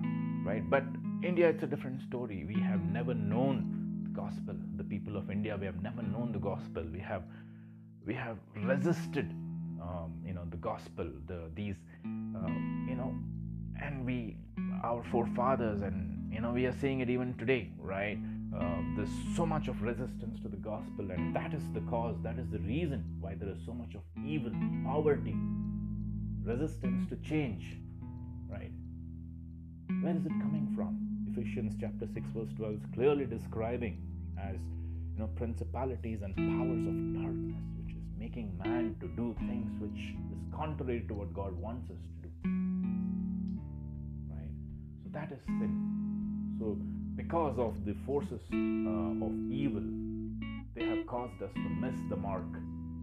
right? 0.45 0.69
But 0.69 0.85
India, 1.23 1.49
it's 1.49 1.63
a 1.63 1.67
different 1.67 2.03
story. 2.03 2.45
We 2.47 2.61
have 2.63 2.81
never 2.81 3.15
known 3.15 4.03
the 4.05 4.11
gospel. 4.21 4.55
The 4.77 4.85
people 4.85 5.17
of 5.17 5.31
India, 5.31 5.57
we 5.59 5.67
have 5.67 5.83
never 5.83 6.03
known 6.03 6.33
the 6.33 6.39
gospel. 6.39 6.85
We 6.93 7.01
have 7.01 7.23
we 8.09 8.15
have 8.15 8.39
resisted 8.65 9.31
um, 9.83 10.15
you 10.27 10.33
know 10.33 10.45
the 10.51 10.57
gospel 10.57 11.07
the 11.27 11.41
these 11.55 11.77
uh, 12.05 12.49
you 12.91 12.97
know 13.01 13.15
and 13.85 14.05
we 14.05 14.37
our 14.83 15.05
forefathers 15.13 15.83
and 15.83 16.33
you 16.33 16.41
know 16.41 16.51
we 16.51 16.65
are 16.65 16.77
seeing 16.81 17.01
it 17.01 17.11
even 17.11 17.35
today 17.35 17.71
right? 17.79 18.19
Uh, 18.59 18.81
there's 18.97 19.11
so 19.37 19.45
much 19.45 19.69
of 19.69 19.83
resistance 19.83 20.41
to 20.41 20.49
the 20.49 20.57
gospel 20.57 21.11
and 21.11 21.37
that 21.37 21.53
is 21.53 21.63
the 21.75 21.83
cause 21.83 22.17
that 22.23 22.39
is 22.39 22.49
the 22.51 22.61
reason 22.61 23.05
why 23.21 23.35
there 23.35 23.51
is 23.51 23.59
so 23.67 23.75
much 23.75 23.95
of 23.95 24.01
evil 24.27 24.53
poverty 24.87 25.37
resistance 26.43 27.07
to 27.11 27.17
change 27.17 27.77
right? 28.49 28.73
Where 30.03 30.17
is 30.17 30.25
it 30.25 30.37
coming 30.47 30.73
from? 30.75 30.97
Ephesians 31.31 31.75
chapter 31.79 32.07
6 32.15 32.31
verse 32.35 32.53
12 32.57 32.75
is 32.75 32.87
clearly 32.95 33.27
describing 33.27 34.01
as 34.41 34.57
you 35.13 35.19
know 35.19 35.29
principalities 35.37 36.23
and 36.23 36.35
powers 36.35 36.85
of 36.91 37.23
darkness 37.23 37.78
making 38.19 38.59
man 38.63 38.97
to 39.01 39.09
do 39.09 39.35
things 39.47 39.71
which 39.81 40.15
is 40.33 40.43
contrary 40.55 41.05
to 41.09 41.15
what 41.15 41.33
God 41.33 41.53
wants 41.57 41.91
us 41.91 41.97
to 42.03 42.29
do. 42.29 42.31
Right? 44.31 44.55
So 45.03 45.11
that 45.13 45.33
is 45.33 45.41
sin. 45.47 46.57
So, 46.59 46.77
because 47.15 47.59
of 47.59 47.85
the 47.85 47.95
forces 48.05 48.41
uh, 48.53 49.27
of 49.27 49.33
evil, 49.51 49.83
they 50.75 50.85
have 50.85 51.07
caused 51.07 51.41
us 51.43 51.53
to 51.55 51.69
miss 51.81 51.95
the 52.11 52.17
mark. 52.17 52.47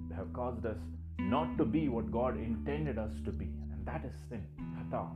They 0.10 0.16
have 0.16 0.32
caused 0.34 0.66
us 0.66 0.78
not 1.20 1.58
to 1.58 1.66
be 1.66 1.88
what 1.88 2.12
God 2.12 2.38
intended 2.38 2.98
us 2.98 3.12
to 3.26 3.32
be. 3.32 3.46
And 3.72 3.86
that 3.86 4.04
is 4.06 4.14
sin. 4.30 4.46
Hata. 4.78 5.08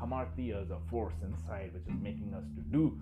Hamartia 0.00 0.64
is 0.64 0.70
a 0.70 0.78
force 0.90 1.14
inside 1.22 1.72
which 1.74 1.82
is 1.82 2.00
making 2.02 2.32
us 2.34 2.44
to 2.56 2.62
do 2.72 2.98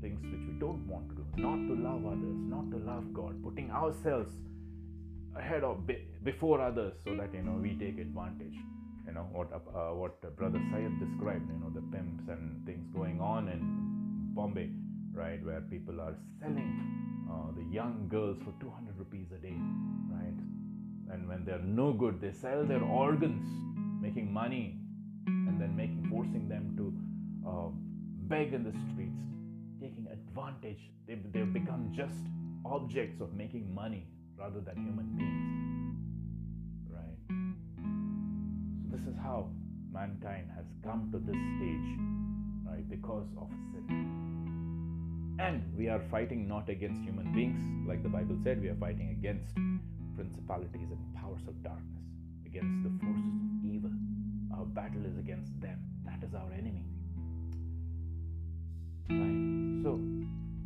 things 0.00 0.20
which 0.22 0.46
we 0.46 0.58
don't 0.58 0.86
want 0.86 1.08
to 1.08 1.14
do. 1.14 1.24
Not 1.36 1.56
to 1.68 1.74
love 1.82 2.04
others, 2.04 2.36
not 2.36 2.70
to 2.70 2.76
love 2.76 3.14
God, 3.14 3.42
putting 3.42 3.70
ourselves 3.70 4.34
ahead 5.36 5.64
of 5.64 5.86
before 6.22 6.60
others 6.60 6.94
so 7.04 7.14
that 7.16 7.32
you 7.34 7.42
know 7.42 7.58
we 7.60 7.74
take 7.74 7.98
advantage 7.98 8.56
you 9.06 9.12
know 9.12 9.26
what 9.32 9.52
uh, 9.52 9.94
what 9.94 10.20
brother 10.36 10.60
Syed 10.70 10.98
described 11.00 11.48
you 11.50 11.58
know 11.58 11.70
the 11.74 11.82
pimps 11.94 12.28
and 12.28 12.64
things 12.66 12.86
going 12.94 13.20
on 13.20 13.48
in 13.48 13.60
Bombay 14.34 14.70
right 15.12 15.44
where 15.44 15.60
people 15.60 16.00
are 16.00 16.14
selling 16.40 16.70
uh, 17.30 17.50
the 17.56 17.64
young 17.74 18.06
girls 18.08 18.38
for 18.44 18.52
200 18.60 18.98
rupees 18.98 19.26
a 19.34 19.38
day 19.38 19.56
right? 20.10 20.38
And 21.12 21.28
when 21.28 21.44
they're 21.44 21.58
no 21.58 21.92
good 21.92 22.20
they 22.20 22.32
sell 22.32 22.64
their 22.64 22.82
organs 22.82 23.46
making 24.00 24.32
money 24.32 24.78
and 25.26 25.60
then 25.60 25.76
making 25.76 26.06
forcing 26.10 26.48
them 26.48 26.74
to 26.76 26.84
uh, 27.48 27.68
beg 28.28 28.54
in 28.54 28.64
the 28.64 28.72
streets 28.92 29.24
taking 29.80 30.06
advantage. 30.10 30.90
They, 31.06 31.16
they've 31.32 31.52
become 31.52 31.92
just 31.94 32.14
objects 32.64 33.20
of 33.20 33.34
making 33.34 33.74
money 33.74 34.06
rather 34.38 34.60
than 34.60 34.76
human 34.76 35.06
beings. 35.16 35.98
Right? 36.90 37.18
So, 38.90 38.96
this 38.96 39.06
is 39.06 39.16
how 39.22 39.48
mankind 39.92 40.50
has 40.54 40.66
come 40.82 41.10
to 41.12 41.18
this 41.18 41.38
stage, 41.56 41.88
right? 42.66 42.88
Because 42.88 43.26
of 43.38 43.48
sin. 43.72 45.36
And 45.38 45.62
we 45.76 45.88
are 45.88 46.00
fighting 46.10 46.46
not 46.46 46.68
against 46.68 47.02
human 47.02 47.32
beings, 47.32 47.60
like 47.88 48.02
the 48.02 48.08
Bible 48.08 48.36
said, 48.44 48.60
we 48.62 48.68
are 48.68 48.76
fighting 48.76 49.10
against 49.18 49.54
principalities 50.14 50.90
and 50.90 51.14
powers 51.14 51.42
of 51.48 51.60
darkness, 51.62 52.04
against 52.46 52.82
the 52.84 52.90
forces 53.04 53.34
of 53.42 53.70
evil. 53.70 53.90
Our 54.56 54.64
battle 54.64 55.04
is 55.04 55.18
against 55.18 55.60
them. 55.60 55.78
That 56.04 56.22
is 56.22 56.34
our 56.34 56.52
enemy. 56.52 56.84
Right? 59.10 59.82
So, 59.82 59.98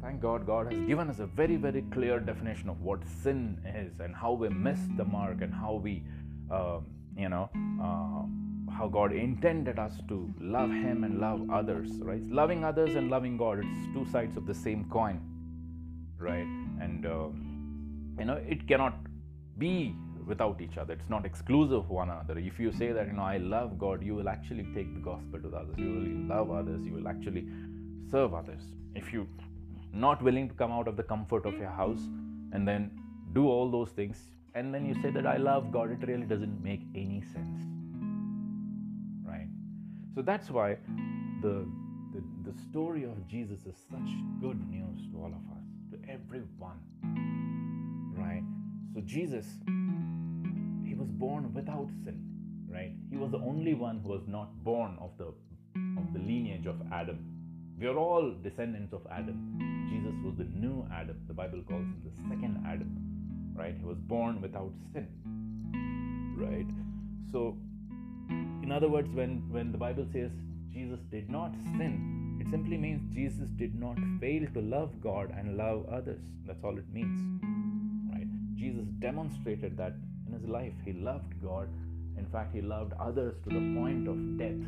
Thank 0.00 0.20
God, 0.20 0.46
God 0.46 0.72
has 0.72 0.80
given 0.86 1.10
us 1.10 1.18
a 1.18 1.26
very, 1.26 1.56
very 1.56 1.82
clear 1.90 2.20
definition 2.20 2.68
of 2.68 2.80
what 2.80 3.00
sin 3.22 3.58
is 3.74 3.98
and 3.98 4.14
how 4.14 4.32
we 4.32 4.48
miss 4.48 4.78
the 4.96 5.04
mark 5.04 5.42
and 5.42 5.52
how 5.52 5.74
we, 5.74 6.04
uh, 6.52 6.78
you 7.16 7.28
know, 7.28 7.50
uh, 7.82 8.72
how 8.72 8.86
God 8.86 9.12
intended 9.12 9.78
us 9.80 9.94
to 10.06 10.32
love 10.40 10.70
Him 10.70 11.02
and 11.02 11.18
love 11.18 11.50
others, 11.50 11.90
right? 12.00 12.22
Loving 12.30 12.62
others 12.64 12.94
and 12.94 13.10
loving 13.10 13.36
God, 13.36 13.58
it's 13.58 13.92
two 13.92 14.06
sides 14.12 14.36
of 14.36 14.46
the 14.46 14.54
same 14.54 14.88
coin, 14.88 15.20
right? 16.16 16.46
And, 16.80 17.04
uh, 17.04 17.28
you 18.20 18.24
know, 18.24 18.40
it 18.48 18.68
cannot 18.68 18.94
be 19.58 19.96
without 20.28 20.60
each 20.60 20.78
other. 20.78 20.92
It's 20.92 21.10
not 21.10 21.26
exclusive 21.26 21.78
of 21.78 21.90
one 21.90 22.10
another. 22.10 22.38
If 22.38 22.60
you 22.60 22.70
say 22.70 22.92
that, 22.92 23.08
you 23.08 23.14
know, 23.14 23.22
I 23.22 23.38
love 23.38 23.78
God, 23.78 24.04
you 24.04 24.14
will 24.14 24.28
actually 24.28 24.64
take 24.74 24.94
the 24.94 25.00
gospel 25.00 25.40
to 25.40 25.48
others. 25.56 25.74
You 25.76 25.90
will 25.90 26.36
love 26.36 26.50
others. 26.52 26.86
You 26.86 26.92
will 26.92 27.08
actually 27.08 27.48
serve 28.12 28.32
others. 28.32 28.62
If 28.94 29.12
you 29.12 29.26
not 29.98 30.22
willing 30.22 30.48
to 30.48 30.54
come 30.54 30.70
out 30.70 30.86
of 30.86 30.96
the 30.96 31.02
comfort 31.02 31.44
of 31.44 31.54
your 31.58 31.70
house 31.70 32.00
mm-hmm. 32.00 32.54
and 32.54 32.66
then 32.66 32.90
do 33.32 33.48
all 33.48 33.70
those 33.70 33.90
things. 33.90 34.28
And 34.54 34.74
then 34.74 34.86
you 34.86 34.94
say 35.02 35.10
that 35.10 35.26
i 35.26 35.36
love 35.36 35.70
god 35.70 35.90
it 35.96 36.06
really 36.10 36.26
doesn't 36.26 36.62
make 36.62 36.82
any 36.94 37.20
sense. 37.32 37.60
Right? 39.32 39.48
So 40.14 40.22
that's 40.22 40.50
why 40.50 40.76
the 41.42 41.54
the, 42.14 42.22
the 42.46 42.54
story 42.62 43.04
of 43.04 43.26
jesus 43.28 43.66
is 43.66 43.76
such 43.90 44.10
good 44.40 44.60
news 44.70 45.00
to 45.12 45.18
all 45.18 45.32
of 45.40 45.44
us 45.56 45.66
to 45.92 45.98
everyone. 46.16 46.80
Right? 48.22 48.44
So 48.94 49.00
jesus 49.16 49.46
he 50.84 50.94
was 50.94 51.10
born 51.10 51.52
without 51.54 51.90
sin. 52.04 52.24
Right? 52.68 52.92
He 53.10 53.16
was 53.16 53.30
the 53.30 53.38
only 53.38 53.74
one 53.74 54.00
who 54.00 54.08
was 54.08 54.26
not 54.26 54.48
born 54.64 54.96
of 55.00 55.16
the 55.18 55.26
of 56.00 56.12
the 56.12 56.18
lineage 56.18 56.66
of 56.66 56.80
adam 56.92 57.37
we 57.78 57.86
are 57.86 57.96
all 57.96 58.34
descendants 58.42 58.92
of 58.92 59.06
Adam. 59.10 59.86
Jesus 59.88 60.14
was 60.24 60.34
the 60.36 60.44
new 60.58 60.86
Adam. 60.92 61.16
The 61.28 61.34
Bible 61.34 61.62
calls 61.68 61.82
him 61.82 62.02
the 62.04 62.10
second 62.28 62.64
Adam, 62.66 62.90
right? 63.54 63.76
He 63.78 63.84
was 63.84 63.98
born 63.98 64.40
without 64.40 64.72
sin, 64.92 65.06
right? 66.36 66.66
So, 67.30 67.56
in 68.62 68.72
other 68.72 68.88
words, 68.88 69.08
when, 69.14 69.48
when 69.48 69.70
the 69.70 69.78
Bible 69.78 70.06
says 70.12 70.32
Jesus 70.72 70.98
did 71.10 71.30
not 71.30 71.52
sin, 71.76 72.38
it 72.40 72.50
simply 72.50 72.76
means 72.76 73.14
Jesus 73.14 73.48
did 73.56 73.78
not 73.78 73.96
fail 74.20 74.46
to 74.54 74.60
love 74.60 75.00
God 75.00 75.32
and 75.36 75.56
love 75.56 75.86
others. 75.88 76.20
That's 76.46 76.62
all 76.64 76.76
it 76.76 76.92
means, 76.92 77.20
right? 78.12 78.26
Jesus 78.56 78.86
demonstrated 78.98 79.76
that 79.76 79.94
in 80.26 80.32
his 80.32 80.48
life. 80.48 80.72
He 80.84 80.94
loved 80.94 81.40
God. 81.40 81.68
In 82.16 82.26
fact, 82.32 82.54
he 82.54 82.60
loved 82.60 82.92
others 82.98 83.36
to 83.44 83.50
the 83.50 83.80
point 83.80 84.08
of 84.08 84.36
death 84.36 84.66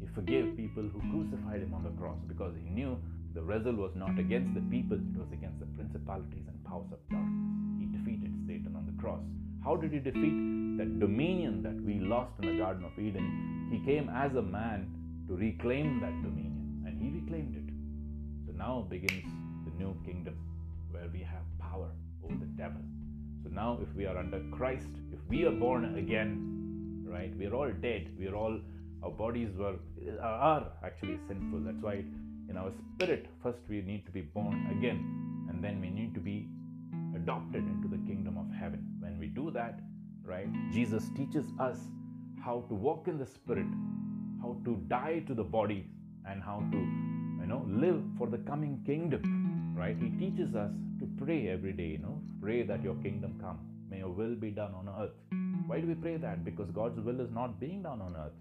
he 0.00 0.06
forgave 0.14 0.56
people 0.56 0.82
who 0.82 1.00
crucified 1.10 1.62
him 1.62 1.74
on 1.74 1.82
the 1.84 1.94
cross 2.00 2.18
because 2.26 2.54
he 2.62 2.70
knew 2.70 2.96
the 3.34 3.42
wrestle 3.42 3.74
was 3.74 3.92
not 3.94 4.18
against 4.18 4.54
the 4.54 4.64
people, 4.70 4.96
it 4.96 5.18
was 5.18 5.30
against 5.32 5.60
the 5.60 5.66
principalities 5.76 6.46
and 6.48 6.64
powers 6.64 6.90
of 6.92 6.98
darkness. 7.10 7.48
He 7.78 7.86
defeated 7.86 8.32
Satan 8.46 8.74
on 8.76 8.86
the 8.86 9.00
cross. 9.00 9.20
How 9.62 9.76
did 9.76 9.92
he 9.92 9.98
defeat 9.98 10.34
that 10.78 10.98
dominion 10.98 11.62
that 11.62 11.76
we 11.82 12.00
lost 12.00 12.32
in 12.40 12.46
the 12.46 12.58
Garden 12.58 12.84
of 12.84 12.98
Eden? 12.98 13.68
He 13.70 13.84
came 13.84 14.08
as 14.08 14.34
a 14.34 14.42
man 14.42 14.88
to 15.28 15.36
reclaim 15.36 16.00
that 16.00 16.14
dominion, 16.22 16.82
and 16.86 16.96
he 16.96 17.10
reclaimed 17.20 17.54
it. 17.54 17.68
So 18.46 18.56
now 18.56 18.86
begins 18.88 19.26
the 19.66 19.72
new 19.76 19.94
kingdom 20.04 20.34
where 20.90 21.08
we 21.12 21.20
have 21.20 21.44
power 21.58 21.90
over 22.24 22.34
the 22.34 22.46
devil. 22.56 22.80
So 23.42 23.50
now, 23.50 23.78
if 23.82 23.94
we 23.94 24.06
are 24.06 24.16
under 24.16 24.40
Christ, 24.50 24.88
if 25.12 25.18
we 25.28 25.44
are 25.44 25.52
born 25.52 25.96
again, 25.96 27.04
right, 27.06 27.36
we 27.36 27.46
are 27.46 27.54
all 27.54 27.70
dead, 27.70 28.10
we 28.18 28.26
are 28.26 28.34
all 28.34 28.58
our 29.02 29.10
bodies 29.10 29.50
were 29.56 29.76
are 30.22 30.66
actually 30.84 31.18
sinful. 31.28 31.60
That's 31.60 31.82
why 31.82 32.04
in 32.48 32.56
our 32.56 32.72
spirit 32.94 33.26
first 33.42 33.58
we 33.68 33.82
need 33.82 34.04
to 34.06 34.12
be 34.12 34.22
born 34.22 34.66
again 34.76 35.00
and 35.48 35.62
then 35.62 35.80
we 35.80 35.90
need 35.90 36.14
to 36.14 36.20
be 36.20 36.48
adopted 37.14 37.62
into 37.62 37.88
the 37.88 37.98
kingdom 38.06 38.38
of 38.38 38.50
heaven. 38.54 38.84
When 39.00 39.18
we 39.18 39.26
do 39.26 39.50
that 39.52 39.80
right 40.24 40.48
jesus 40.72 41.04
teaches 41.16 41.46
us 41.58 41.78
how 42.44 42.62
to 42.68 42.74
walk 42.74 43.08
in 43.08 43.16
the 43.18 43.24
spirit 43.24 43.66
how 44.42 44.54
to 44.64 44.76
die 44.88 45.22
to 45.26 45.34
the 45.34 45.42
body 45.42 45.86
and 46.26 46.42
how 46.42 46.58
to 46.72 46.78
you 47.40 47.46
know 47.46 47.64
live 47.66 48.02
for 48.18 48.26
the 48.26 48.38
coming 48.38 48.82
kingdom 48.84 49.22
right? 49.78 49.96
He 49.96 50.10
teaches 50.10 50.56
us 50.56 50.72
to 50.98 51.08
pray 51.24 51.48
every 51.48 51.72
day 51.72 51.86
you 51.96 51.98
know 51.98 52.20
pray 52.42 52.62
that 52.62 52.82
your 52.82 52.96
kingdom 52.96 53.38
come. 53.40 53.58
May 53.90 53.98
your 53.98 54.10
will 54.10 54.34
be 54.34 54.50
done 54.50 54.74
on 54.74 54.88
earth. 55.00 55.12
Why 55.66 55.80
do 55.80 55.86
we 55.86 55.94
pray 55.94 56.16
that? 56.16 56.44
Because 56.44 56.70
god's 56.70 57.00
will 57.00 57.20
is 57.20 57.30
not 57.30 57.60
being 57.60 57.82
done 57.82 58.02
on 58.02 58.16
earth 58.16 58.32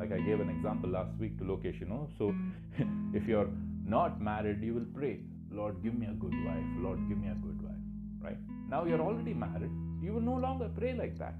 like 0.00 0.12
I 0.12 0.18
gave 0.18 0.40
an 0.40 0.48
example 0.48 0.88
last 0.88 1.12
week 1.18 1.36
to 1.38 1.44
Lokesh, 1.44 1.78
you 1.78 1.86
know. 1.86 2.08
So 2.18 2.34
if 3.14 3.28
you're 3.28 3.50
not 3.84 4.20
married, 4.20 4.62
you 4.62 4.72
will 4.74 4.88
pray, 4.94 5.20
Lord, 5.52 5.82
give 5.82 5.94
me 5.94 6.06
a 6.06 6.14
good 6.14 6.32
wife. 6.46 6.68
Lord, 6.78 6.98
give 7.08 7.18
me 7.18 7.28
a 7.28 7.34
good 7.34 7.62
wife. 7.62 7.84
Right? 8.22 8.38
Now 8.70 8.84
you're 8.86 9.00
already 9.00 9.34
married. 9.34 9.70
You 10.02 10.14
will 10.14 10.22
no 10.22 10.36
longer 10.36 10.70
pray 10.74 10.94
like 10.94 11.18
that. 11.18 11.34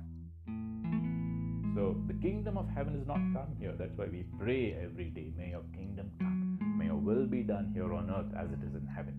So 1.75 1.97
the 2.07 2.15
kingdom 2.15 2.59
of 2.59 2.69
heaven 2.69 3.01
is 3.01 3.07
not 3.07 3.21
come 3.33 3.57
here. 3.59 3.73
That's 3.79 3.97
why 3.97 4.07
we 4.13 4.25
pray 4.39 4.77
every 4.85 5.09
day. 5.11 5.33
May 5.39 5.51
your 5.51 5.65
kingdom 5.73 6.11
come. 6.19 6.59
May 6.79 6.87
your 6.87 6.97
will 6.97 7.27
be 7.27 7.43
done 7.43 7.71
here 7.73 7.95
on 7.95 8.11
earth 8.11 8.33
as 8.37 8.51
it 8.51 8.63
is 8.67 8.75
in 8.75 8.87
heaven. 8.87 9.19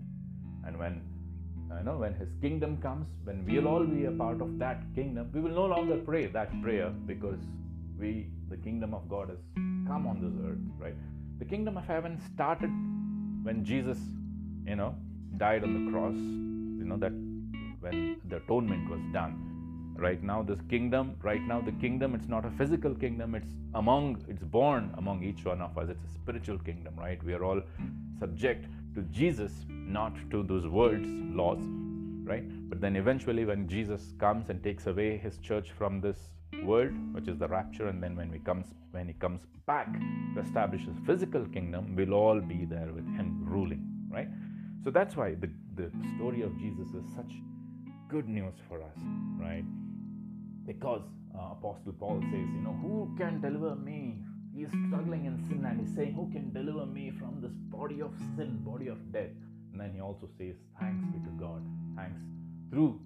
And 0.68 0.78
when 0.78 1.02
uh, 1.72 1.78
you 1.80 1.84
know 1.86 1.98
when 1.98 2.14
his 2.14 2.28
kingdom 2.42 2.78
comes, 2.82 3.08
when 3.24 3.46
we'll 3.46 3.68
all 3.68 3.86
be 3.86 4.06
a 4.06 4.12
part 4.12 4.42
of 4.42 4.60
that 4.60 4.84
kingdom, 4.94 5.32
we 5.34 5.40
will 5.40 5.56
no 5.56 5.66
longer 5.66 5.98
pray 5.98 6.28
that 6.28 6.50
prayer 6.62 6.90
because 7.08 7.40
the 8.02 8.58
kingdom 8.58 8.96
of 8.96 9.08
God 9.08 9.30
has 9.30 9.38
come 9.88 10.08
on 10.08 10.20
this 10.22 10.34
earth, 10.50 10.58
right? 10.80 10.96
The 11.38 11.46
kingdom 11.46 11.78
of 11.78 11.86
heaven 11.86 12.20
started 12.34 12.72
when 13.44 13.64
Jesus, 13.64 14.00
you 14.66 14.76
know, 14.76 14.96
died 15.38 15.64
on 15.64 15.86
the 15.86 15.92
cross. 15.92 16.16
You 16.16 16.86
know 16.90 16.98
that 16.98 17.12
when 17.80 18.20
the 18.28 18.38
atonement 18.38 18.90
was 18.90 19.00
done 19.14 19.52
right 19.98 20.24
now 20.24 20.42
this 20.42 20.60
kingdom 20.68 21.16
right 21.22 21.42
now 21.42 21.62
the 21.62 21.74
kingdom 21.74 22.16
it's 22.16 22.28
not 22.28 22.44
a 22.44 22.50
physical 22.52 22.96
kingdom 22.96 23.36
it's 23.36 23.54
among 23.76 24.24
it's 24.28 24.44
born 24.44 24.92
among 24.98 25.22
each 25.24 25.46
one 25.46 25.62
of 25.62 25.78
us 25.78 25.90
it's 25.90 26.04
a 26.04 26.14
spiritual 26.16 26.58
kingdom 26.60 26.96
right 26.98 27.24
we 27.24 27.34
are 27.34 27.44
all 27.44 27.62
subject 28.20 28.66
to 28.96 29.02
jesus 29.20 29.52
not 29.70 30.14
to 30.32 30.42
those 30.42 30.66
words 30.66 31.08
laws 31.42 31.60
right 32.24 32.48
but 32.70 32.82
then 32.82 32.96
eventually 32.96 33.46
when 33.46 33.68
jesus 33.68 34.14
comes 34.18 34.50
and 34.50 34.64
takes 34.64 34.88
away 34.88 35.18
his 35.18 35.38
church 35.38 35.72
from 35.78 36.02
this 36.02 36.18
world 36.64 36.94
which 37.14 37.28
is 37.28 37.38
the 37.38 37.48
rapture 37.48 37.88
and 37.88 38.02
then 38.04 38.16
when 38.16 38.32
he 38.32 38.40
comes 38.40 38.68
when 38.92 39.08
he 39.08 39.14
comes 39.14 39.42
back 39.66 39.92
to 40.36 40.42
establish 40.42 40.82
his 40.82 40.98
physical 41.06 41.46
kingdom 41.46 41.96
we'll 41.96 42.14
all 42.14 42.40
be 42.40 42.66
there 42.66 42.92
with 42.94 43.06
him 43.18 43.44
ruling 43.46 43.84
right 44.10 44.28
so 44.84 44.92
that's 44.92 45.16
why 45.16 45.34
the, 45.36 45.50
the 45.76 45.90
story 46.16 46.42
of 46.42 46.58
jesus 46.60 46.90
is 46.94 47.06
such 47.16 47.34
good 48.10 48.28
news 48.28 48.54
for 48.68 48.82
us 48.84 48.98
right 49.40 49.66
because 50.66 51.02
uh, 51.34 51.54
Apostle 51.54 51.94
Paul 52.00 52.20
says, 52.24 52.34
you 52.34 52.62
know, 52.62 52.78
who 52.82 53.16
can 53.18 53.42
deliver 53.42 53.76
me? 53.76 54.20
He 54.54 54.64
is 54.64 54.72
struggling 54.88 55.26
in 55.26 55.38
sin 55.48 55.66
and 55.66 55.80
he's 55.80 55.96
saying, 55.96 56.14
who 56.14 56.30
can 56.32 56.52
deliver 56.54 56.86
me 56.86 57.12
from 57.18 57.40
this 57.42 57.54
body 57.54 58.02
of 58.02 58.12
sin, 58.36 58.60
body 58.66 58.88
of 58.88 59.12
death? 59.12 59.32
And 59.72 59.80
then 59.80 59.94
he 59.94 60.02
also 60.02 60.28
says, 60.38 60.56
thanks 60.80 61.06
be 61.06 61.20
to 61.24 61.32
God. 61.40 61.64
Thanks 61.96 62.20
through 62.70 63.00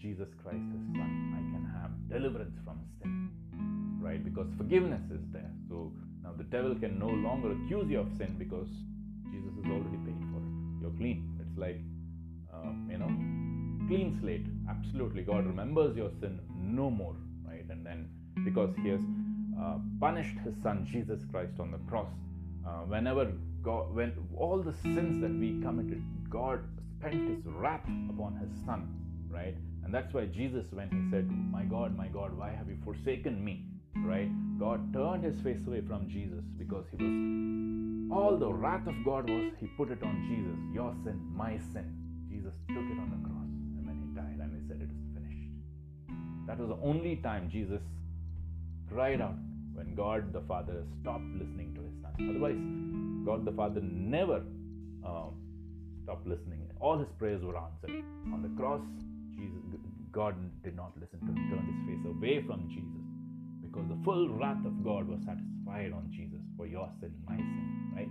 Jesus 0.00 0.28
Christ, 0.42 0.64
his 0.72 0.86
Son, 0.96 1.10
I 1.36 1.42
can 1.52 1.64
have 1.76 1.90
deliverance 2.08 2.56
from 2.64 2.80
sin. 2.98 3.28
Right? 4.00 4.24
Because 4.24 4.48
forgiveness 4.56 5.02
is 5.10 5.20
there. 5.30 5.50
So 5.68 5.92
now 6.22 6.32
the 6.36 6.44
devil 6.44 6.74
can 6.74 6.98
no 6.98 7.08
longer 7.08 7.52
accuse 7.52 7.90
you 7.90 8.00
of 8.00 8.08
sin 8.16 8.36
because 8.38 8.68
Jesus 9.30 9.52
has 9.62 9.66
already 9.70 9.98
paid 10.08 10.20
for 10.32 10.40
it. 10.40 10.80
You're 10.80 10.96
clean. 10.96 11.36
It's 11.40 11.58
like, 11.58 11.80
uh, 12.52 12.72
you 12.88 12.96
know, 12.96 13.12
clean 13.88 14.18
slate. 14.22 14.46
Absolutely. 14.70 15.22
God 15.22 15.46
remembers 15.46 15.96
your 15.96 16.10
sin 16.20 16.40
no 16.56 16.90
more, 16.90 17.16
right? 17.46 17.64
And 17.68 17.84
then 17.84 18.08
because 18.42 18.74
He 18.82 18.88
has 18.88 19.00
uh, 19.60 19.76
punished 20.00 20.38
His 20.44 20.54
Son 20.62 20.88
Jesus 20.90 21.20
Christ 21.30 21.60
on 21.60 21.72
the 21.72 21.78
cross, 21.90 22.08
uh, 22.66 22.84
whenever 22.88 23.30
God, 23.62 23.94
when 23.94 24.14
all 24.34 24.62
the 24.62 24.72
sins 24.82 25.20
that 25.20 25.30
we 25.30 25.60
committed, 25.60 26.02
God 26.30 26.60
spent 26.98 27.28
His 27.28 27.44
wrath 27.44 27.84
upon 28.08 28.36
His 28.40 28.50
Son, 28.64 28.88
right? 29.28 29.56
And 29.90 29.96
that's 29.96 30.14
why 30.14 30.26
Jesus, 30.26 30.66
when 30.70 30.88
He 30.88 31.10
said, 31.10 31.28
"My 31.28 31.64
God, 31.64 31.96
my 31.96 32.06
God, 32.06 32.32
why 32.38 32.50
have 32.50 32.68
you 32.68 32.76
forsaken 32.84 33.44
me?" 33.44 33.64
Right? 33.96 34.30
God 34.56 34.92
turned 34.92 35.24
His 35.24 35.40
face 35.40 35.66
away 35.66 35.80
from 35.80 36.08
Jesus 36.08 36.44
because 36.56 36.84
He 36.92 36.98
was 36.98 38.18
all 38.18 38.36
the 38.36 38.52
wrath 38.52 38.86
of 38.86 38.94
God 39.04 39.28
was 39.28 39.52
He 39.58 39.66
put 39.78 39.90
it 39.90 40.04
on 40.04 40.14
Jesus, 40.28 40.60
your 40.72 40.94
sin, 41.02 41.18
my 41.34 41.58
sin. 41.72 41.90
Jesus 42.30 42.54
took 42.68 42.86
it 42.92 43.00
on 43.02 43.10
the 43.16 43.20
cross. 43.26 43.50
And 43.78 43.84
when 43.84 43.98
he 43.98 44.14
died, 44.14 44.38
and 44.38 44.54
he 44.62 44.68
said, 44.68 44.80
It 44.80 44.94
is 44.94 45.02
finished. 45.12 45.50
That 46.46 46.60
was 46.60 46.68
the 46.68 46.80
only 46.92 47.16
time 47.16 47.50
Jesus 47.50 47.82
cried 48.92 49.20
out 49.20 49.38
when 49.74 49.96
God 49.96 50.32
the 50.32 50.42
Father 50.42 50.84
stopped 51.00 51.30
listening 51.34 51.74
to 51.74 51.82
his 51.82 52.00
son. 52.00 52.14
Otherwise, 52.30 52.62
God 53.26 53.44
the 53.44 53.56
Father 53.60 53.80
never 53.82 54.42
um, 55.04 55.34
stopped 56.04 56.28
listening. 56.28 56.70
All 56.78 56.96
his 56.96 57.10
prayers 57.18 57.42
were 57.42 57.58
answered. 57.58 58.04
On 58.32 58.40
the 58.40 58.54
cross, 58.60 58.82
Jesus, 59.40 59.80
God 60.12 60.36
did 60.62 60.76
not 60.76 60.92
listen 61.00 61.20
to 61.20 61.26
him, 61.26 61.48
turned 61.48 61.68
his 61.72 61.80
face 61.88 62.04
away 62.04 62.42
from 62.42 62.68
Jesus 62.68 63.00
because 63.62 63.88
the 63.88 63.98
full 64.04 64.28
wrath 64.28 64.64
of 64.66 64.84
God 64.84 65.08
was 65.08 65.20
satisfied 65.24 65.92
on 65.92 66.10
Jesus 66.10 66.42
for 66.56 66.66
your 66.66 66.88
sin, 67.00 67.14
my 67.26 67.36
sin, 67.36 67.92
right? 67.94 68.08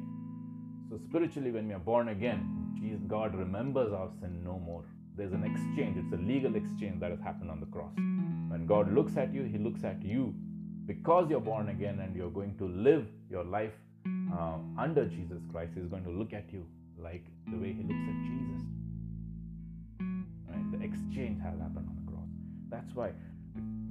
So 0.89 0.98
spiritually, 0.98 1.52
when 1.52 1.68
we 1.68 1.74
are 1.74 1.80
born 1.80 2.10
again, 2.10 2.74
Jesus, 2.80 3.02
God 3.08 3.36
remembers 3.36 3.94
our 3.94 4.10
sin 4.20 4.42
no 4.44 4.58
more. 4.58 4.86
There's 5.15 5.34
an 5.34 5.44
exchange. 5.44 5.98
It's 5.98 6.13
a 6.13 6.18
legal 6.18 6.56
exchange 6.56 7.02
that 7.02 7.12
has 7.12 7.20
happened 7.20 7.52
on 7.52 7.60
the 7.60 7.65
cross. 7.68 7.94
When 7.96 8.65
God 8.65 8.94
looks 8.94 9.18
at 9.18 9.34
you, 9.34 9.44
He 9.44 9.58
looks 9.58 9.84
at 9.84 10.02
you 10.02 10.34
because 10.86 11.30
you're 11.30 11.42
born 11.42 11.70
again 11.70 12.00
and 12.00 12.15
you're 12.15 12.32
going 12.32 12.58
to 12.58 12.68
live 12.68 13.06
your 13.30 13.44
life 13.44 13.74
uh, 14.34 14.58
under 14.78 15.06
Jesus 15.06 15.44
Christ. 15.52 15.74
He's 15.76 15.89
going 15.89 16.06
to 16.06 16.10
look 16.10 16.34
at 16.34 16.52
you 16.52 16.65
like 16.98 17.26
the 17.52 17.58
way 17.58 17.74
He 17.74 17.84
looks 17.84 18.08
at 18.08 18.24
Jesus. 18.24 18.79
Exchange 20.91 21.41
has 21.41 21.60
happened 21.60 21.88
on 21.89 21.97
the 21.99 22.12
cross. 22.12 22.30
That's 22.69 22.93
why 22.95 23.12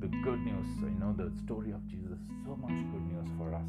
the, 0.01 0.09
good 0.09 0.41
news, 0.41 0.67
you 0.81 0.99
know, 0.99 1.15
the 1.17 1.31
story 1.45 1.73
of 1.73 1.87
Jesus, 1.87 2.19
so 2.45 2.57
much 2.57 2.71
good 2.93 3.07
news 3.13 3.29
for 3.39 3.55
us. 3.55 3.69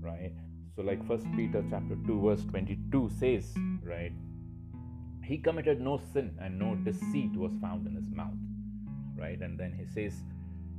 Right? 0.00 0.32
So, 0.76 0.82
like 0.82 1.06
First 1.06 1.26
Peter 1.36 1.64
chapter 1.70 1.96
2, 2.06 2.20
verse 2.20 2.44
22 2.44 3.10
says, 3.18 3.54
right? 3.82 4.12
He 5.24 5.38
committed 5.38 5.80
no 5.80 6.00
sin 6.12 6.36
and 6.40 6.58
no 6.58 6.74
deceit 6.76 7.32
was 7.32 7.52
found 7.60 7.86
in 7.86 7.94
his 7.94 8.08
mouth 8.10 8.38
right? 9.18 9.40
And 9.40 9.58
then 9.58 9.72
he 9.72 9.84
says, 9.84 10.22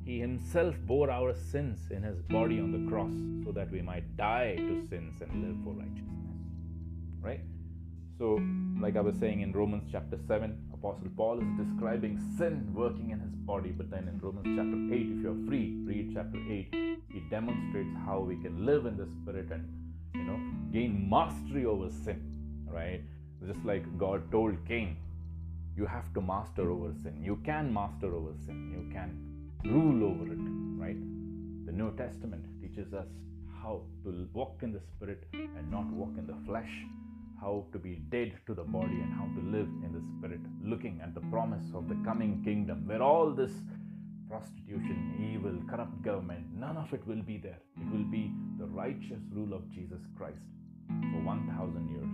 He 0.06 0.20
himself 0.20 0.76
bore 0.86 1.12
our 1.12 1.34
sins 1.34 1.92
in 1.92 2.04
his 2.04 2.22
body 2.22 2.60
on 2.60 2.72
the 2.72 2.90
cross 2.90 3.14
so 3.46 3.52
that 3.52 3.70
we 3.72 3.82
might 3.82 4.18
die 4.18 4.56
to 4.56 4.88
sins 4.90 5.22
and 5.22 5.44
live 5.44 5.58
for 5.64 5.74
righteousness, 5.74 6.40
right? 7.22 7.42
So, 8.18 8.40
like 8.80 8.96
I 8.96 9.02
was 9.02 9.18
saying 9.18 9.42
in 9.42 9.52
Romans 9.52 9.90
chapter 9.92 10.18
7, 10.28 10.58
Apostle 10.80 11.10
Paul 11.18 11.40
is 11.40 11.68
describing 11.68 12.18
sin 12.38 12.72
working 12.74 13.10
in 13.10 13.20
his 13.20 13.36
body, 13.36 13.72
but 13.72 13.92
then 13.92 14.08
in 14.08 14.18
Romans 14.20 14.48
chapter 14.56 14.96
8, 14.96 15.18
if 15.18 15.24
you're 15.24 15.46
free, 15.46 15.76
read 15.86 16.12
chapter 16.14 16.38
8, 16.38 16.68
he 17.12 17.20
demonstrates 17.30 17.90
how 18.06 18.20
we 18.20 18.38
can 18.38 18.66
live 18.66 18.86
in 18.86 18.96
the 18.96 19.08
Spirit 19.22 19.52
and, 19.52 19.68
you 20.14 20.24
know, 20.24 20.40
gain 20.72 21.10
mastery 21.10 21.66
over 21.66 21.90
sin, 21.90 22.22
right? 22.66 23.02
Just 23.46 23.66
like 23.66 23.84
God 23.98 24.32
told 24.32 24.56
Cain, 24.68 24.96
you 25.76 25.86
have 25.86 26.14
to 26.14 26.22
master 26.22 26.72
over 26.72 26.94
sin. 27.04 27.22
You 27.24 27.40
can 27.44 27.74
master 27.74 28.14
over 28.16 28.32
sin. 28.46 28.72
You 28.72 28.94
can 28.94 29.10
rule 29.66 30.12
over 30.12 30.32
it, 30.32 30.40
right? 30.82 31.00
The 31.66 31.74
New 31.74 31.96
Testament 31.98 32.46
teaches 32.62 32.94
us 32.94 33.08
how 33.62 33.82
to 34.06 34.28
walk 34.34 34.60
in 34.62 34.72
the 34.72 34.82
Spirit 34.96 35.26
and 35.34 35.70
not 35.70 35.88
walk 35.88 36.14
in 36.18 36.26
the 36.26 36.38
flesh, 36.46 36.72
how 37.42 37.66
to 37.72 37.80
be 37.80 38.02
dead 38.10 38.34
to 38.48 38.54
the 38.54 38.64
body 38.64 39.00
and 39.04 39.14
how 39.14 39.28
to 39.36 39.42
live 39.48 39.68
in 39.86 39.92
the 39.94 40.04
Spirit, 40.18 40.42
looking 40.64 41.00
at 41.02 41.14
the 41.14 41.22
promise 41.32 41.66
of 41.74 41.88
the 41.88 41.98
coming 42.06 42.42
kingdom 42.44 42.88
where 42.88 43.02
all 43.02 43.32
this 43.32 43.52
prostitution, 44.30 44.98
evil, 45.34 45.56
corrupt 45.70 46.02
government, 46.04 46.46
none 46.56 46.78
of 46.78 46.94
it 46.94 47.06
will 47.08 47.22
be 47.22 47.38
there. 47.38 47.60
It 47.82 47.92
will 47.92 48.10
be 48.12 48.32
the 48.60 48.66
righteous 48.66 49.22
rule 49.34 49.54
of 49.54 49.70
Jesus 49.72 50.02
Christ 50.18 50.44
for 51.12 51.22
1,000 51.24 51.90
years. 51.90 52.10